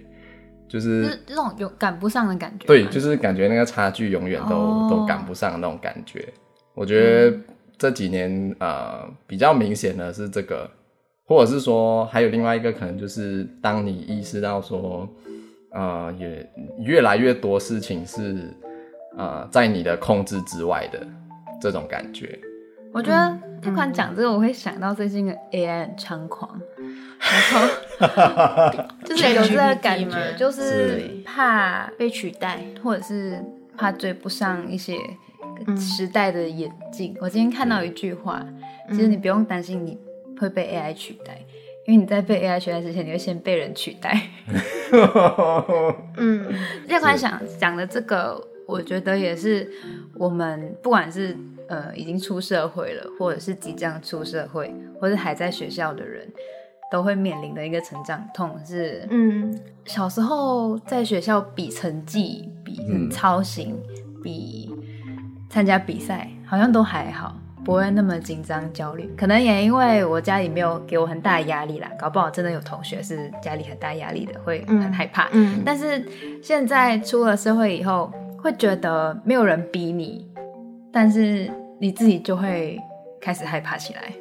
[0.67, 2.65] 就是就是这种有赶不上的感觉。
[2.65, 6.27] 对，就是感觉那个差距永远都、哦都赶不上那种感觉。
[6.73, 7.37] 我觉得
[7.77, 10.69] 这几年呃比较明显的是这个，
[11.25, 15.07] 或者是说还有另外一个可能就是当你意识到说，
[15.71, 18.53] 呃，也越来越多事情是
[19.17, 21.05] 呃在你的控制之外的
[21.61, 22.39] 这种感觉。
[22.93, 26.61] 我觉得这款讲这个，我会想到最近的 AI 很猖狂，
[27.19, 32.59] 然后 就是有这个感觉，就是是怕被取代。
[32.83, 33.43] 或者是
[33.75, 34.95] 怕追不上一些
[35.65, 37.15] 嗯时代的眼镜。
[37.19, 38.45] 我今天看到一句话，
[38.89, 39.97] 其实你不用担心你
[40.39, 41.39] 会被 AI 取代，
[41.87, 44.21] 因为你在被 AI 取代之前，你会先被人取代。
[46.17, 46.45] 嗯，
[46.87, 49.67] 这款想讲的这个，我觉得也是
[50.15, 51.35] 我们不管是
[51.73, 56.27] 呃已经出社会了，或者是即将出社会，或是还在学校的人，
[56.91, 63.75] 都会面临的一个成长痛是，嗯，小时候在学校比成绩、比嗯操行、
[64.21, 64.73] 比
[65.49, 67.35] 参加比赛，好像都还好。
[67.65, 75.29] 不会那么紧张焦虑，可能也因为我家里没有给我很大的压力啦，搞不好真的有同学是家里很大压力的，会很害怕。
[75.31, 76.05] 嗯，但是
[76.41, 80.27] 现在出了社会以后，会觉得没有人逼你，
[80.91, 81.49] 但是
[81.83, 82.79] 你自己就会
[83.19, 84.13] 开始害怕起来。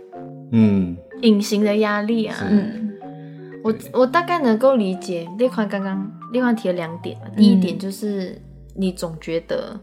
[0.50, 2.92] 嗯，隐形的压力啊，嗯。
[3.62, 8.36] 我我大概能够理解那款刚刚那款提了两点，第一点就是
[8.74, 9.78] 你总觉得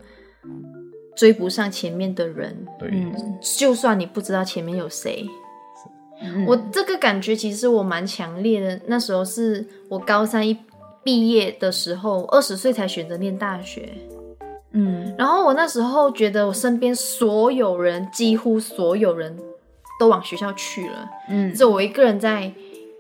[1.15, 3.15] 追不上前面的人，对，嗯
[3.58, 5.26] 就算你不知道前面有谁，
[6.22, 8.78] 嗯我这个感觉其实我蛮强烈的。
[8.88, 10.58] 那时候是我高三一
[11.02, 13.94] 毕业的时候，二十岁才选择念大学。
[14.71, 19.38] 嗯然后我那时候觉得我身边所有人，几乎所有人
[19.99, 22.53] 都往学校去了，嗯只有我一个人在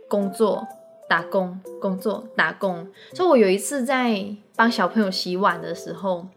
[0.07, 0.67] 工作、
[1.07, 2.87] 打工、工作、打工。
[3.13, 6.27] 所以我有一次在帮小朋友洗碗的时候，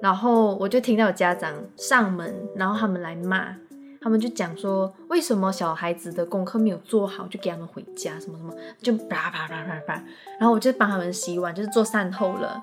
[0.00, 3.56] 然后我就听到有家长上门，然后他们来骂，
[4.00, 9.94] 他们就讲说为什么小孩子的功课没有做好就给他们回家，什么什么，就啪啪啪啪啪，
[10.38, 12.62] 然后我就帮他们洗碗，就是做善后了。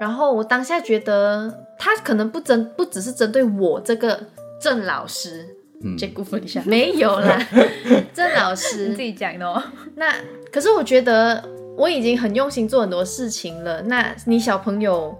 [0.00, 4.20] 然后我当下觉得他可能不针不只是针对我这个
[4.60, 5.46] 郑老师，
[5.82, 7.38] 嗯这部分一下没有啦，
[8.12, 9.62] 郑老你师自己讲的哦。
[9.94, 10.12] 那
[10.52, 11.42] 可是我觉得
[11.76, 13.82] 我已经很用心做很多事情了。
[13.82, 15.16] 那你小朋友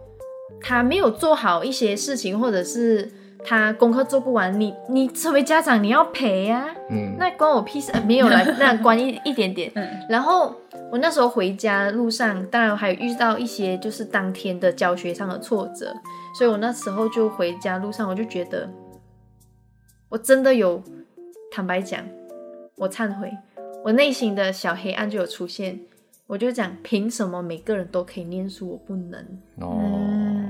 [0.60, 3.10] 他没有做好一些事情，或者是
[3.44, 7.92] 他功课做不完，你你作为家长你要陪呀、嗯，那关我屁事？
[7.92, 9.70] 呃没有了， 那关一一点点。
[9.74, 10.54] 嗯然后
[10.90, 15.94] 我那时候回家路上，当然还有遇到一些就是当天的教学上的挫折，
[16.38, 18.68] 所以我那时候就回家路上，我就觉得
[20.08, 20.82] 我真的有，
[21.50, 22.00] 坦白讲，
[22.76, 23.32] 我忏悔，
[23.84, 25.80] 我内心的小黑暗就有出现。
[26.28, 29.20] 我就讲，凭什么每个人都可以念书，我不能？
[29.60, 30.45] 哦，嗯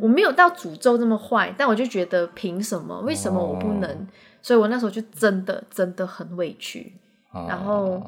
[0.00, 3.00] 我没有到诅咒这么坏，但我就觉得凭什么？
[3.00, 3.90] 为什么我不能？
[3.90, 4.06] 哦
[4.44, 6.92] 所以我那时候就真的真的很委屈。
[7.32, 8.02] 啊然后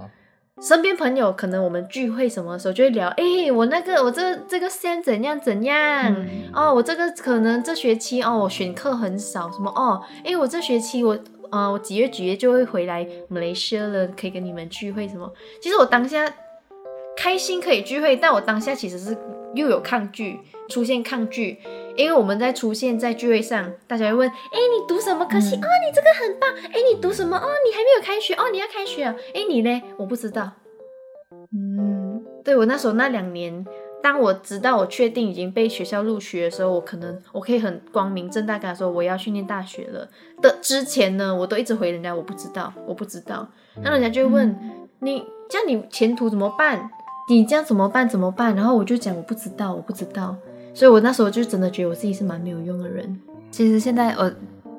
[0.61, 11.19] 身边朋友可能我们聚会什么的时候就会聊，哎、我那个我这这个线怎样怎样、嗯哦，我这个可能这学期哦我选课很少，什么哦，哎、我这学期我
[11.51, 15.33] 呃我几月几月就会回来马来西亚了，可以跟你们聚会什么。
[15.63, 16.31] 其实我当下
[17.17, 19.17] 开心可以聚会，但我当下其实是
[19.55, 21.59] 又有抗拒，出现抗拒。
[21.97, 25.57] 因为我们在出现在聚会上，大家会问：哎，你读什么科系？
[25.57, 26.51] 嗯哦，你这个很棒。
[26.71, 27.37] 哎，你读什么？
[27.37, 28.35] 哦，你还没有开学。
[28.35, 29.15] 哦，你要开学啊。
[29.35, 29.83] 哎，你呢？
[29.97, 30.53] 我不知道。
[31.57, 33.65] 嗯对我那时候那两年，
[34.03, 40.09] 当我知道我确定已经被学校录取的时候，我可能我可以很光明正大跟他说我要去念大学了
[40.43, 43.49] 的之前呢，我都一直回人家我不知道，我不知道。
[43.83, 46.91] 那人家就会问、你，这样你前途怎么办？
[47.29, 48.09] 你这样怎么办？
[48.09, 48.55] 怎么办？
[48.55, 50.37] 然后我就讲我不知道，我不知道。
[50.77, 53.19] 所以我那时候就真的觉得我自己是蛮没有用的人。
[53.51, 54.31] 其实现在我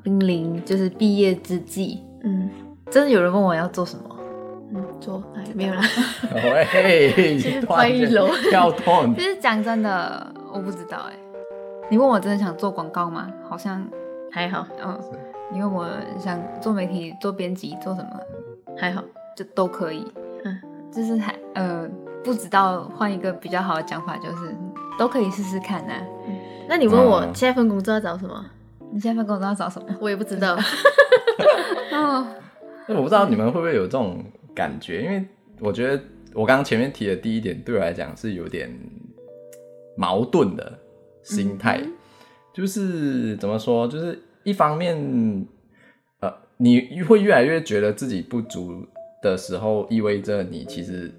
[0.03, 2.47] 濒临就是毕业之际，嗯。
[2.91, 4.15] 真的有人问我要做什么，
[4.71, 5.23] 嗯，做。
[5.35, 5.81] 哎没有啦，
[6.31, 8.29] 喂， 突然间歪楼。
[8.49, 11.13] 跳动其，实讲真的，我不知道哎、
[11.89, 13.29] 你问我真的想做广告吗？
[13.49, 13.83] 好像，
[14.31, 14.65] 还好。
[14.85, 14.97] 嗯，
[15.51, 18.19] 你问我想做媒体、做编辑、做什么，
[18.77, 19.03] 还好。
[19.35, 20.05] 就都可以。
[20.45, 21.85] 嗯，就是还呃
[22.23, 24.55] 不知道换一个比较好的讲法，就是
[24.97, 25.93] 都可以试试看呐、
[26.67, 28.45] 那你问我嗯下一份工作要找什么？
[28.91, 29.87] 你下一份工作要找什么？
[29.99, 30.57] 我也不知道。
[31.91, 32.27] 哦，
[32.87, 34.23] 我不知道你们会不会有这种
[34.55, 35.23] 感觉，因为
[35.59, 36.01] 我觉得
[36.33, 38.69] 我刚刚前面提的第一点对我来讲是有点
[39.95, 40.79] 矛盾的
[41.23, 41.81] 心态，
[42.53, 45.45] 就是怎么说，就是一方面，
[46.19, 48.85] 呃，你会越来越觉得自己不足
[49.21, 51.11] 的时候，意味着你其实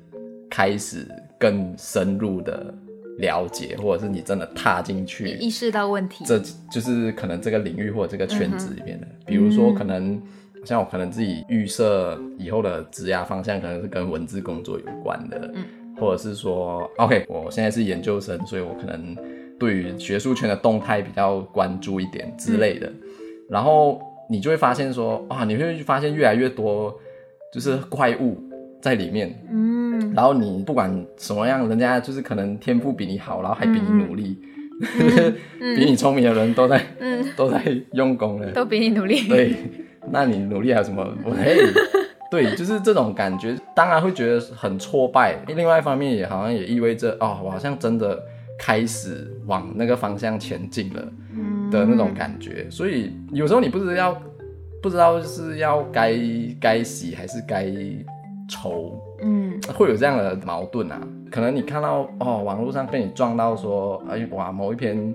[0.50, 1.06] 开始
[1.38, 2.74] 更深入的
[3.18, 10.20] 了解，或者是你真的踏进去意识到问题，这就是可能这个领域或者这个圈子里面的，比如说可能
[10.64, 15.64] 像我可能自己预设以后的职涯方向可能是跟文字工作有关的，嗯，
[15.96, 19.16] 或者是说，OK，我现在是研究生，所以我可能
[19.58, 22.92] 对于学术圈的动态比较关注一点之类的，
[23.48, 26.94] 然后你就会发现说，啊，你会发现越来越多
[27.52, 28.36] 就是怪物
[28.80, 29.77] 在里面，嗯，
[30.14, 34.36] 然后你不管什么样，人家就是可能天赋比你好，然后还比你努力，
[35.76, 38.50] 比你聪明的人都在、嗯都在用功了。
[38.52, 39.28] 都比你努力。
[39.28, 39.54] 对，
[40.10, 41.06] 那你努力还有什么？
[41.24, 41.56] 我嘿，
[42.30, 45.36] 对，就是这种感觉，当然会觉得很挫败。
[45.46, 48.20] 另外一方面，也好像也意味着哦，我好像真的
[48.58, 52.66] 开始往那个方向前进了嗯的那种感觉。
[52.70, 54.20] 所以有时候你不知道
[54.82, 56.14] 不知道是要该
[56.60, 57.66] 该喜还是该
[58.48, 59.00] 愁。
[59.22, 61.00] 嗯会有这样的矛盾啊。
[61.30, 65.14] 可能你看到哦，网络上被你撞到说，哎哇，某一篇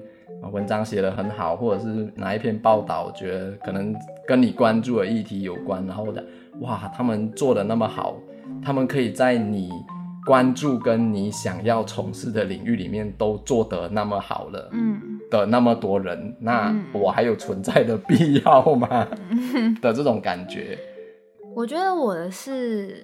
[0.52, 3.96] 文章写得很好，或者是哪一篇报道，觉得可能
[4.28, 6.24] 跟你关注的议题有关，然后的
[6.60, 8.16] 哇，他们做的那么好，
[8.64, 9.70] 他们可以在你
[10.26, 14.70] 关注跟你想要从事的领域里面都做得那么好了。
[14.72, 19.08] 嗯的那么多人，那嗯我还有存在的必要吗？
[19.82, 20.78] 的这种感觉，
[21.56, 23.04] 我觉得我的是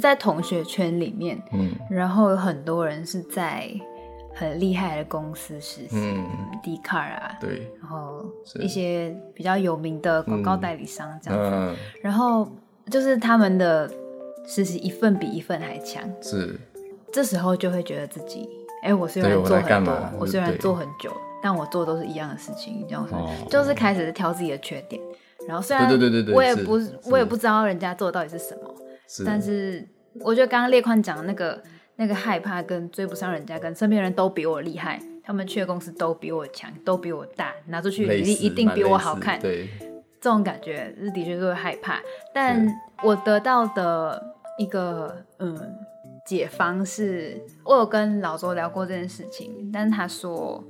[0.00, 1.70] 在同学圈里面，嗯。
[1.90, 3.68] 然后有很多人是在
[4.34, 6.26] 很厉害的公司实习，嗯，
[6.62, 8.24] 迪卡尔啊，对，然后
[8.60, 12.46] 一些比较有名的广告代理商这样子，嗯，然后
[12.90, 13.90] 就是他们的
[14.46, 16.60] 实习一份比一份还强，是，
[17.10, 18.46] 这时候就会觉得自己，
[18.82, 21.10] 哎，我虽然做很多我虽然做很久，
[21.42, 23.30] 但我做的都是一样的事情，这样子、哦？
[23.48, 25.00] 就是开始挑自己的缺点。
[25.48, 26.78] 然后虽然对对对对对我也不
[27.10, 28.74] 我也不知道人家做的到底是什么，
[29.06, 29.86] 是，但是
[30.20, 31.62] 我觉得刚刚列宽讲的那个
[31.96, 39.40] 那个害怕跟追不上人家，跟身边人都比我厉害他们去的公司都比我强，都比我大，拿出去履类似历一定比我好看。
[39.40, 39.68] 对，
[40.20, 42.00] 这种感觉是的确是会害怕，
[42.34, 42.66] 但
[43.02, 45.56] 我得到的一个嗯
[46.26, 50.62] 解方是，我有跟老周聊过这件事情，但是他说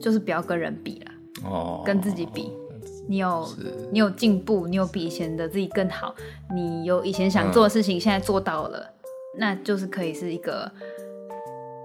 [0.00, 1.12] 就是不要跟人比了，
[1.44, 2.50] 哦，跟自己比。
[3.10, 3.44] 你有
[3.90, 6.14] 你有进步，你有比以前的自己更好，
[6.54, 8.88] 你有以前想做的事情，现在做到了，
[9.36, 10.70] 那就是可以是一个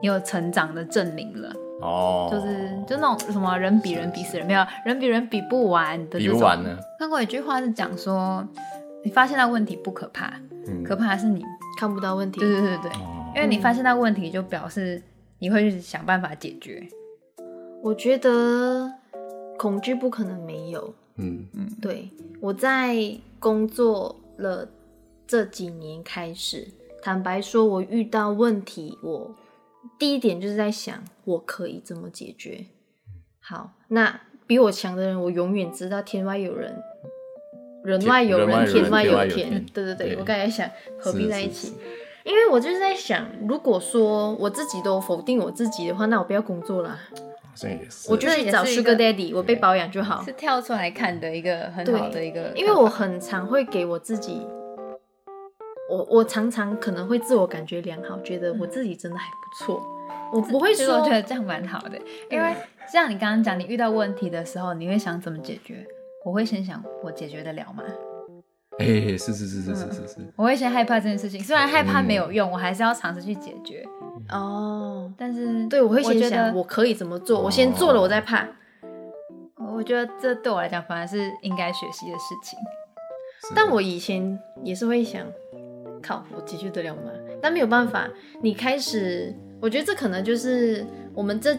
[0.04, 1.52] 你有成长的证明了。
[1.82, 6.40] 哦，就是就那种什么人比人比死人，没有人比人比不完的比这种。
[6.40, 8.48] 不完呢，看过一句话是讲说，
[9.04, 10.32] 你发现到问题不可怕，
[10.68, 11.44] 嗯，可怕的是你，
[11.80, 12.40] 看不到问题。
[12.40, 15.02] 对对对对，哦因为你发现到问题，就表示
[15.40, 16.88] 你会去想办法解决。
[17.82, 18.92] 我觉得
[19.58, 20.94] 恐惧不可能没有。
[21.18, 21.48] 嗯。
[21.54, 21.70] 嗯。
[21.82, 22.10] 对，
[22.42, 22.96] 我在
[23.40, 24.68] 工作了
[25.28, 26.68] 这几年开始，
[27.02, 29.36] 坦白说，我遇到问题，我
[30.00, 32.66] 第一点就是在想，我可以怎么解决。
[33.40, 36.76] 好，那比我强的人，我永远知道天外有人，
[37.84, 39.66] 人外有人，天外有天。
[39.74, 41.74] 对对对，对我刚才想合并在一起
[42.24, 47.00] 因为我就是在想，如果说我自己都否定我自己的话，那我不要工作啦，
[47.56, 50.22] 好像也是，我就去找 Sugar 个 Daddy，我被保养就好。
[50.24, 54.46] 是跳出来看的一个很好的一个，因为我很常会给我自己，
[55.90, 59.82] 我我常常可能会自我感觉良好，觉得我自己真的还不错。
[60.34, 61.98] 我不会其实我说觉得这样蛮好的，
[62.30, 62.54] 因为
[62.92, 65.88] 像你刚刚讲，你遇到问题的时候，你会想怎么解决？
[66.26, 67.84] 我会先想我解决得了吗？
[68.80, 68.86] 哎，
[69.18, 73.86] 是是是是是是是，我会先害怕这件事情，虽然害怕没有用，我还是要尝试去解决。
[74.30, 78.48] 哦，但是对，我会先想得我可以怎么做，我先做了我再怕。
[79.74, 82.58] 我觉得这对我来讲反而是应该学习的事情。
[83.56, 85.26] 但我以前也是会想，
[86.02, 87.12] 靠，我解决得了吗？
[87.42, 88.10] 但没有办法，
[88.42, 91.56] 你开始，我觉得这可能就是我们这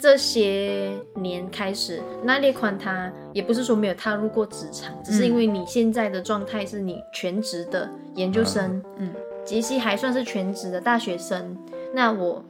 [0.00, 9.12] 这些年开始，那列宽他也不是说没有踏入过职场，只是因为你现在的状态是你全职的研究生，嗯，
[9.44, 11.56] 杰西还算是全职的大学生，
[11.94, 12.44] 那我。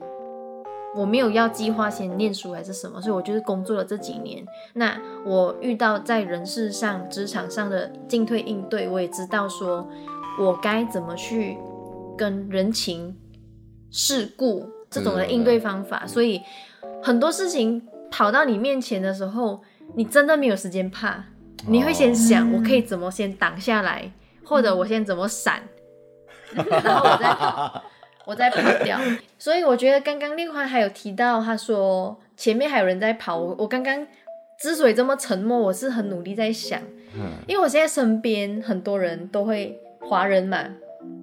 [0.93, 4.45] 我没有要计划先念书还是什么，所以我就是工作了这几年。
[4.73, 9.87] 那我遇到在人事上、职场上的进退应对，我也知道说
[10.37, 11.57] 我该怎么去
[12.17, 13.15] 跟人情
[13.89, 16.05] 世故这种的应对方法。
[16.05, 16.39] 所以
[17.01, 17.81] 很多事情
[18.11, 19.63] 跑到你面前的时候，
[19.95, 21.23] 你真的没有时间怕，
[21.67, 24.11] 你会先想哦我可以怎么先挡下来，
[24.43, 25.63] 或者我先怎么闪，
[26.53, 27.83] 然后我再跑。
[28.23, 28.99] 我再跑掉，
[29.39, 33.35] 所以我觉得刚刚丽欢还有提到，他说前面还有人在跑。
[33.35, 34.05] 我我刚刚
[34.59, 36.79] 之所以这么沉默，我是很努力在想，
[37.15, 40.63] 嗯因为我现在身边很多人都会华人嘛，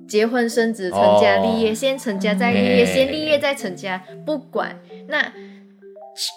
[0.08, 4.76] 结婚生子、成家立业，哦先成家再立业，嗯先立业再成家，不管。
[5.06, 5.32] 那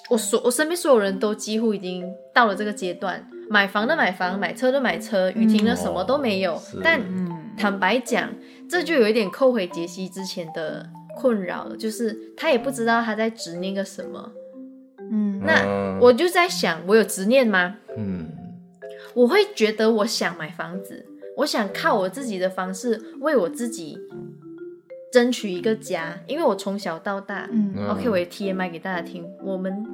[0.10, 6.80] 我所我身边所有人都几乎已经到了这个阶段，买房的买房，买车的买车，雨停了什么都没有，是。
[6.84, 8.30] 但嗯，坦白讲，
[8.70, 14.32] 这就有一点扣回杰西之前的困扰了，就是他也不知道他在执念个什么。
[15.12, 15.98] 嗯，那嗯。
[16.00, 17.78] 我就在想，我有执念吗？
[17.98, 18.28] 嗯。
[19.14, 21.06] 我会觉得我想买房子，
[21.38, 23.98] 我想靠我自己的方式为我自己
[25.12, 27.50] 争取一个家，因为我从小到大
[27.90, 29.86] ，OK，我也 TMI 给大家听，我们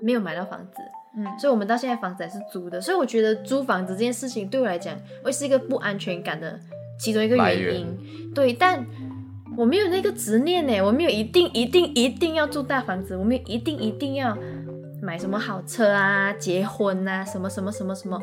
[0.00, 0.76] 没有买到房子，
[1.16, 4.94] 嗯所以我们到现在房子还是租的，所以我觉得租房子这件事情对我来讲
[5.24, 6.58] 会是一个不安全感的
[6.98, 7.86] 其中一个原因。
[7.86, 8.34] 源。
[8.34, 8.84] 对，但
[9.56, 14.36] 我没有那个执念呢，我没有一定一定一定要住大房子，我没有一定一定要
[15.00, 18.20] 买什么好车啊、结婚啊、什么什么什么什么，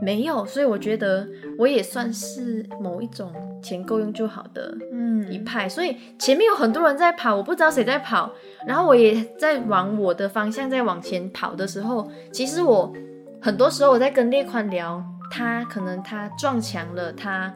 [0.00, 1.26] 没有，所以我觉得
[1.58, 3.32] 我也算是某一种
[3.62, 5.14] 钱够用就好的嗯。
[5.30, 8.30] 一嗯派，所以前面有很多人在跑，我不知道谁在跑，
[8.66, 12.92] 然后我也在往我的方向在往前跑的时候，其实我
[13.40, 17.54] 很多时候我在跟列宽聊，他可能他撞墙了，他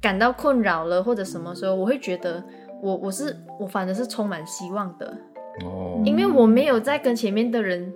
[0.00, 2.42] 感到困扰了，或者什么时候，我会觉得
[2.80, 5.06] 我我是我反正是充满希望的，
[5.62, 7.92] 哦，因为我没有在跟前面的人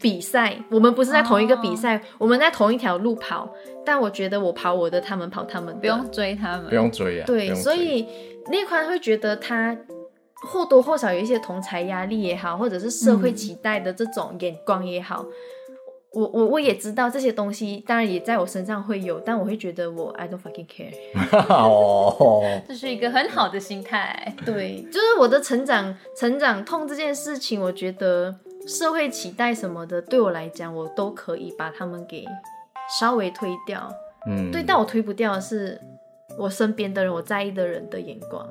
[0.00, 3.48] 比赛，我们不是在同一个比赛，我们在同一条路跑，
[3.84, 8.06] 但我觉得我跑我的，他们跑他们的，不用追他们，不用追啊，不对，所以
[8.48, 9.76] 那宽会觉得他
[10.34, 15.24] 或多或少有一些同才压力也好，或者是社会期待的这种眼光也好。
[16.12, 20.94] 我我我也知道这些东西，当然也在我身上会有，但我会觉得我 I don't fucking care。
[21.52, 24.32] 哦，这是一个很好的心态。
[24.46, 28.32] 对，就是我的成长成长痛这件事情，我觉得
[28.66, 32.24] 社会期待什么的，对我来讲，我都可以把他们给
[32.98, 33.92] 稍微推掉。
[34.26, 35.80] 嗯，对，但我推不掉的是
[36.38, 38.46] 我身边的人，我在意的人的眼光。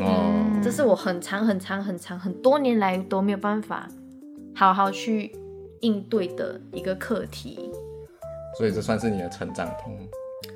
[0.00, 3.86] 哦，这是我很长很长很长很多年来都没有办法
[4.54, 5.36] 好好去
[5.80, 7.70] 应对的一个课题。
[8.56, 9.94] 所以这算是你的成长痛。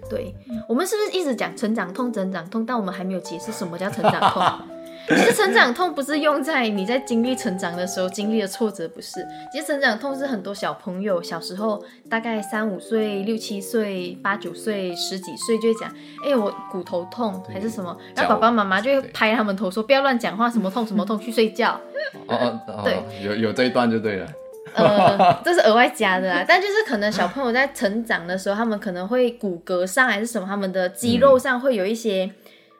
[0.08, 0.34] 对，
[0.68, 4.42] 我们是不是一直讲成长痛、成长痛，但我们还没有解释什么叫成长痛？
[5.14, 9.26] 其实成长痛不是用在你在经历成长的时候经历的挫折，不是。
[9.52, 15.88] 其实成长痛是很多小朋友小时候，大概三五岁、六七岁、八九岁、十几岁就会讲，
[16.24, 21.80] 哎、我骨头痛还是什么，然后爸爸妈妈就会拍他们头说不要乱讲话，什么痛什么痛，去睡觉。
[22.26, 24.26] 哦 哦哦，对有有这一段就对了。
[24.74, 32.30] 呃，这是额外加的啦，但就是可能小朋友在成长的时候，他们可能会骨骼上还是什么，他们的肌肉上会有一些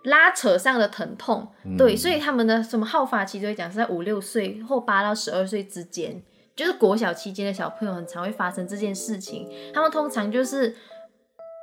[0.07, 1.47] 拉扯上的疼痛，
[1.77, 6.23] 对，所以他们的什么好发期就会讲是在五六岁或八到十二岁之间，
[6.55, 10.77] 就是国小期间的小朋友很常会发生这件事情，他们通常就是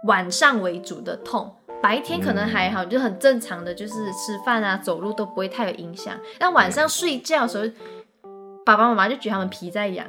[0.08, 1.56] 晚上为主的痛。
[1.82, 6.18] 白天可能还好，就很正常的，就是吃饭啊、走路都不会太有影响。
[6.40, 7.66] 但晚上睡觉的时候，
[8.66, 10.06] 爸爸妈妈就觉得他们皮在痒，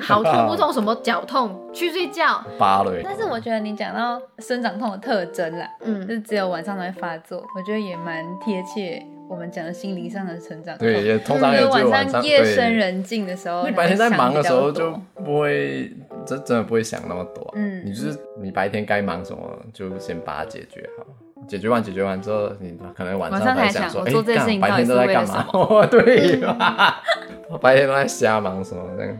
[0.00, 0.72] 好痛不痛？
[0.72, 1.68] 什么脚痛？
[1.72, 2.42] 去睡觉。
[2.58, 10.86] 芭蕾，但是我觉得你讲到生长痛的特征啦，就嗯，是只有晚上才会发作，我觉得也蛮贴切我们讲的心灵上的成长痛。
[10.86, 15.92] 对，也通常就是也只有晚上夜深人静的时候，你白天在忙的时候就不会，
[16.24, 17.52] 真真的不会想那么多。
[17.54, 19.40] 嗯你就是你白天该忙什么，
[19.72, 21.04] 就先把它解决好。
[21.46, 25.46] 解决完，解决完之后，你可能晚晚上才才想说，做这件干事情到底白天都在干嘛？
[25.54, 27.00] 哦， 对吧？
[27.50, 29.18] 我白天都在瞎忙什么这样。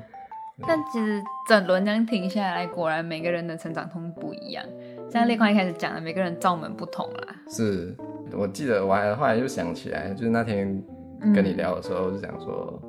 [0.67, 4.65] 但其实整轮这样停下来，果然每个人的成长通不一样。
[5.11, 7.37] 像列宽一开始讲的，每个人罩门不同啦。
[7.49, 7.95] 是
[8.37, 10.83] 我记得我还后来又想起来，就是那天
[11.35, 12.83] 跟你聊的时候，就想说，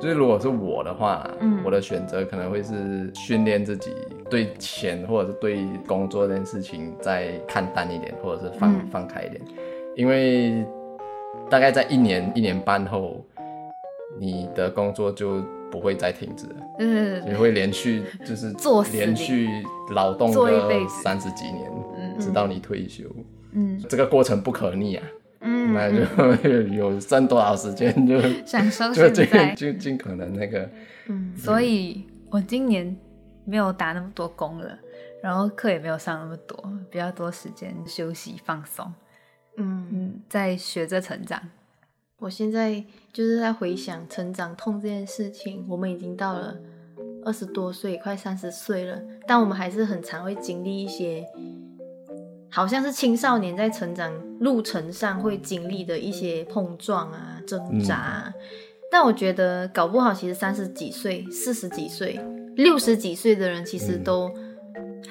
[0.00, 3.92] 就是如果是我的话，嗯我的选择可能会是训练自己
[4.30, 9.42] 对钱或者是对工作这件事情再看淡一点，或者是放、嗯放开一点，
[9.96, 10.64] 因为
[11.50, 13.22] 大概在一年一年半后，
[14.18, 16.56] 你的工作就不会再停止了。
[16.78, 19.48] 对对对对你会连续就是做连续
[19.90, 23.04] 劳动做一个辈子三十几年，嗯直到你退休。
[23.52, 25.06] 嗯这个过程不可逆啊，
[25.40, 29.54] 嗯，那就 有剩多少时间就享受就尽现在。
[29.54, 30.68] 就尽可能那个，
[31.08, 32.96] 嗯所以我今年
[33.44, 34.78] 没有打那么多工了，
[35.22, 38.92] 然后课也没有上那么多，比较多时间休息放松。
[39.56, 41.40] 嗯，嗯，在学着成长。
[42.18, 46.56] 我现在就是在回想成长痛这件事情，我们已经到了
[47.24, 51.26] 二十多岁，快三十岁了，但我们还是很常会经历一些，
[52.50, 58.32] 好像是青少年在成长路程上会经历的一些碰撞啊、挣扎啊。
[58.90, 62.18] 但我觉得搞不好，其实三十几岁、四十几岁、
[62.54, 64.04] 六十几岁的人，其实嗯。
[64.04, 64.30] 都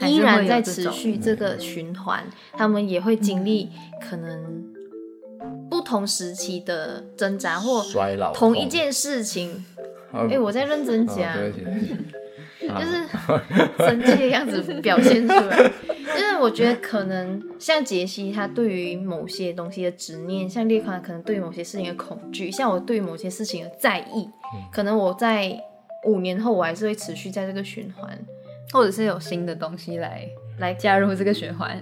[0.02, 3.70] 依然在持续这个循环，他们也会经历
[4.02, 4.75] 可能
[5.76, 9.66] 不同时期的挣扎或衰老同一件事情。
[10.14, 11.34] 哎哎、我在认真讲，
[12.62, 13.06] 就是
[13.78, 15.58] 生气的样子表现出来。
[15.58, 24.30] 就是我觉得可能像杰西，他对于某些东西的执念，像列宽可能对于某些事情的恐惧，像我对于某些事情的在意，
[24.72, 25.60] 可能我在
[26.06, 28.18] 五年后我还是会持续在这个循环。
[28.74, 30.28] 或者是有新的东西来
[30.60, 31.80] 来加入这个循环。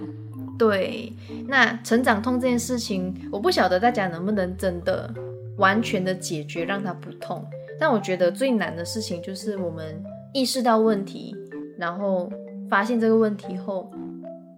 [0.58, 1.12] 对，
[1.48, 5.12] 那成长痛这件事情，我不晓得大家能不能真的
[5.58, 7.44] 完全的解决，让它不痛。
[7.78, 10.02] 但我觉得最难的事情就是我们
[10.32, 11.34] 意识到问题，
[11.76, 12.30] 然后
[12.70, 13.90] 发现这个问题后，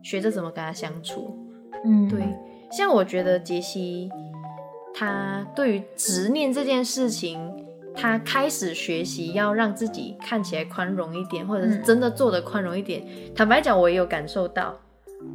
[0.03, 1.34] 学着怎么跟他相处。
[1.84, 2.20] 嗯对，
[2.70, 4.11] 像我觉得杰西，
[4.94, 13.03] 他对于执念这件事情，他开始学习要让自己看起来宽容一点，或者是真的做的宽容一点。
[13.34, 14.78] 坦白讲，我也有感受到，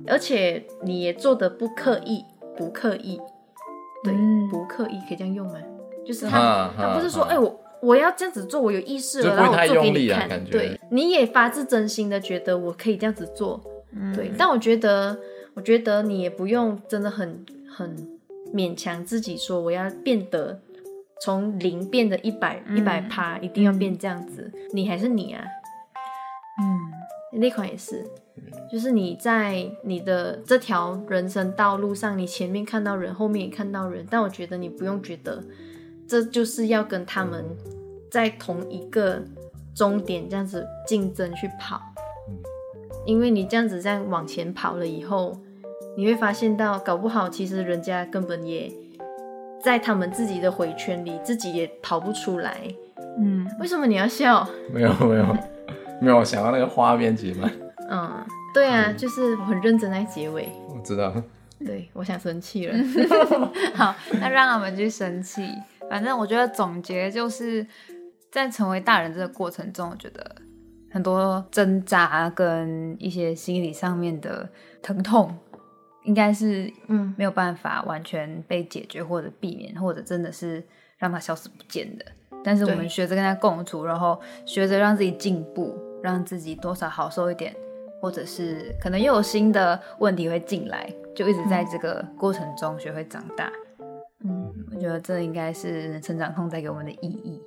[0.07, 2.23] 而且你也做的不刻意，
[2.57, 3.19] 不刻意，
[4.03, 4.47] 对，嗯。
[4.49, 5.55] 不刻意可以这样用吗？
[6.05, 10.51] 就是他，啊他不是说，啊哎、我我要这样子做，我有意识了，就不会太然后我做给用力你看，啊感觉。
[10.51, 13.61] 对，你也发自真心的觉得我可以这样子做，
[13.95, 14.13] 嗯。
[14.15, 15.17] 对，但我觉得，
[15.53, 17.95] 我觉得你也不用真的很很
[18.53, 20.59] 勉强自己说我要变得
[21.21, 24.51] 从零变得一百一百趴，一定要变这样子。
[24.73, 25.43] 你还是你啊，
[26.59, 27.39] 嗯。
[27.39, 28.05] 那款也是，
[28.71, 35.43] 就是你在你的这条人生道路上，你前面看到人，后面也看到人，但我觉得你不用觉得
[36.07, 37.45] 这就是要跟他们
[38.09, 39.21] 在同一个
[39.75, 41.81] 终点这样子竞争去跑，
[43.05, 45.37] 因为你这样子这样往前跑了以后，
[45.97, 48.71] 你会发现到，搞不好其实人家根本也
[49.61, 52.61] 在他们自己的回圈里，自己也跑不出来。
[53.19, 54.47] 嗯，为什么你要笑？
[54.73, 55.25] 没有没有。
[56.01, 57.51] 没有，我想到那个画面其实蛮，
[57.91, 60.49] 嗯，对啊，就是我很认真在结尾。
[60.69, 61.13] 我知道，
[61.59, 62.73] 对，我想生气了。
[63.75, 65.45] 好，那让他们去生气。
[65.89, 67.67] 反正我觉得总结就是，
[68.31, 70.35] 在成为大人这个过程中，我觉得
[70.89, 74.49] 很多挣扎跟一些心理上面的
[74.81, 75.37] 疼痛，
[76.05, 80.63] 应该是嗯没有办法完全被解决或者避免，或者真的是
[80.97, 82.05] 让它消失不见的。
[82.41, 87.53] 但是我们学着跟它共处，然后学着让自己进步，让自己多少好受一点，
[88.01, 93.51] 或者是可能又有新的问题会进来，就一直在这个过程中学会长大。
[94.23, 97.41] 嗯，我觉得这应该是成长痛带给我们的意义。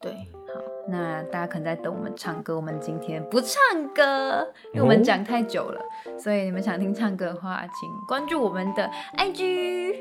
[0.00, 3.58] 对，好那大家可能在等我们唱歌，我们今天不唱
[3.94, 5.80] 歌，因为我们讲太久了，
[6.18, 9.96] 所以你们想听唱歌的话，请关注我们的 IG。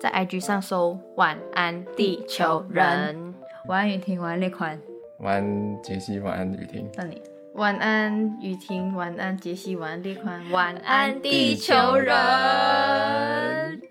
[0.00, 3.34] 在 IG 上搜“晚安地球人
[3.66, 4.80] 晚安雨婷，晚安列宽，
[5.20, 6.88] 晚安杰西，晚安雨婷。
[6.94, 7.20] 那你”，
[7.58, 13.87] 晚安雨婷，晚安杰西，晚安列宽，晚安地球人。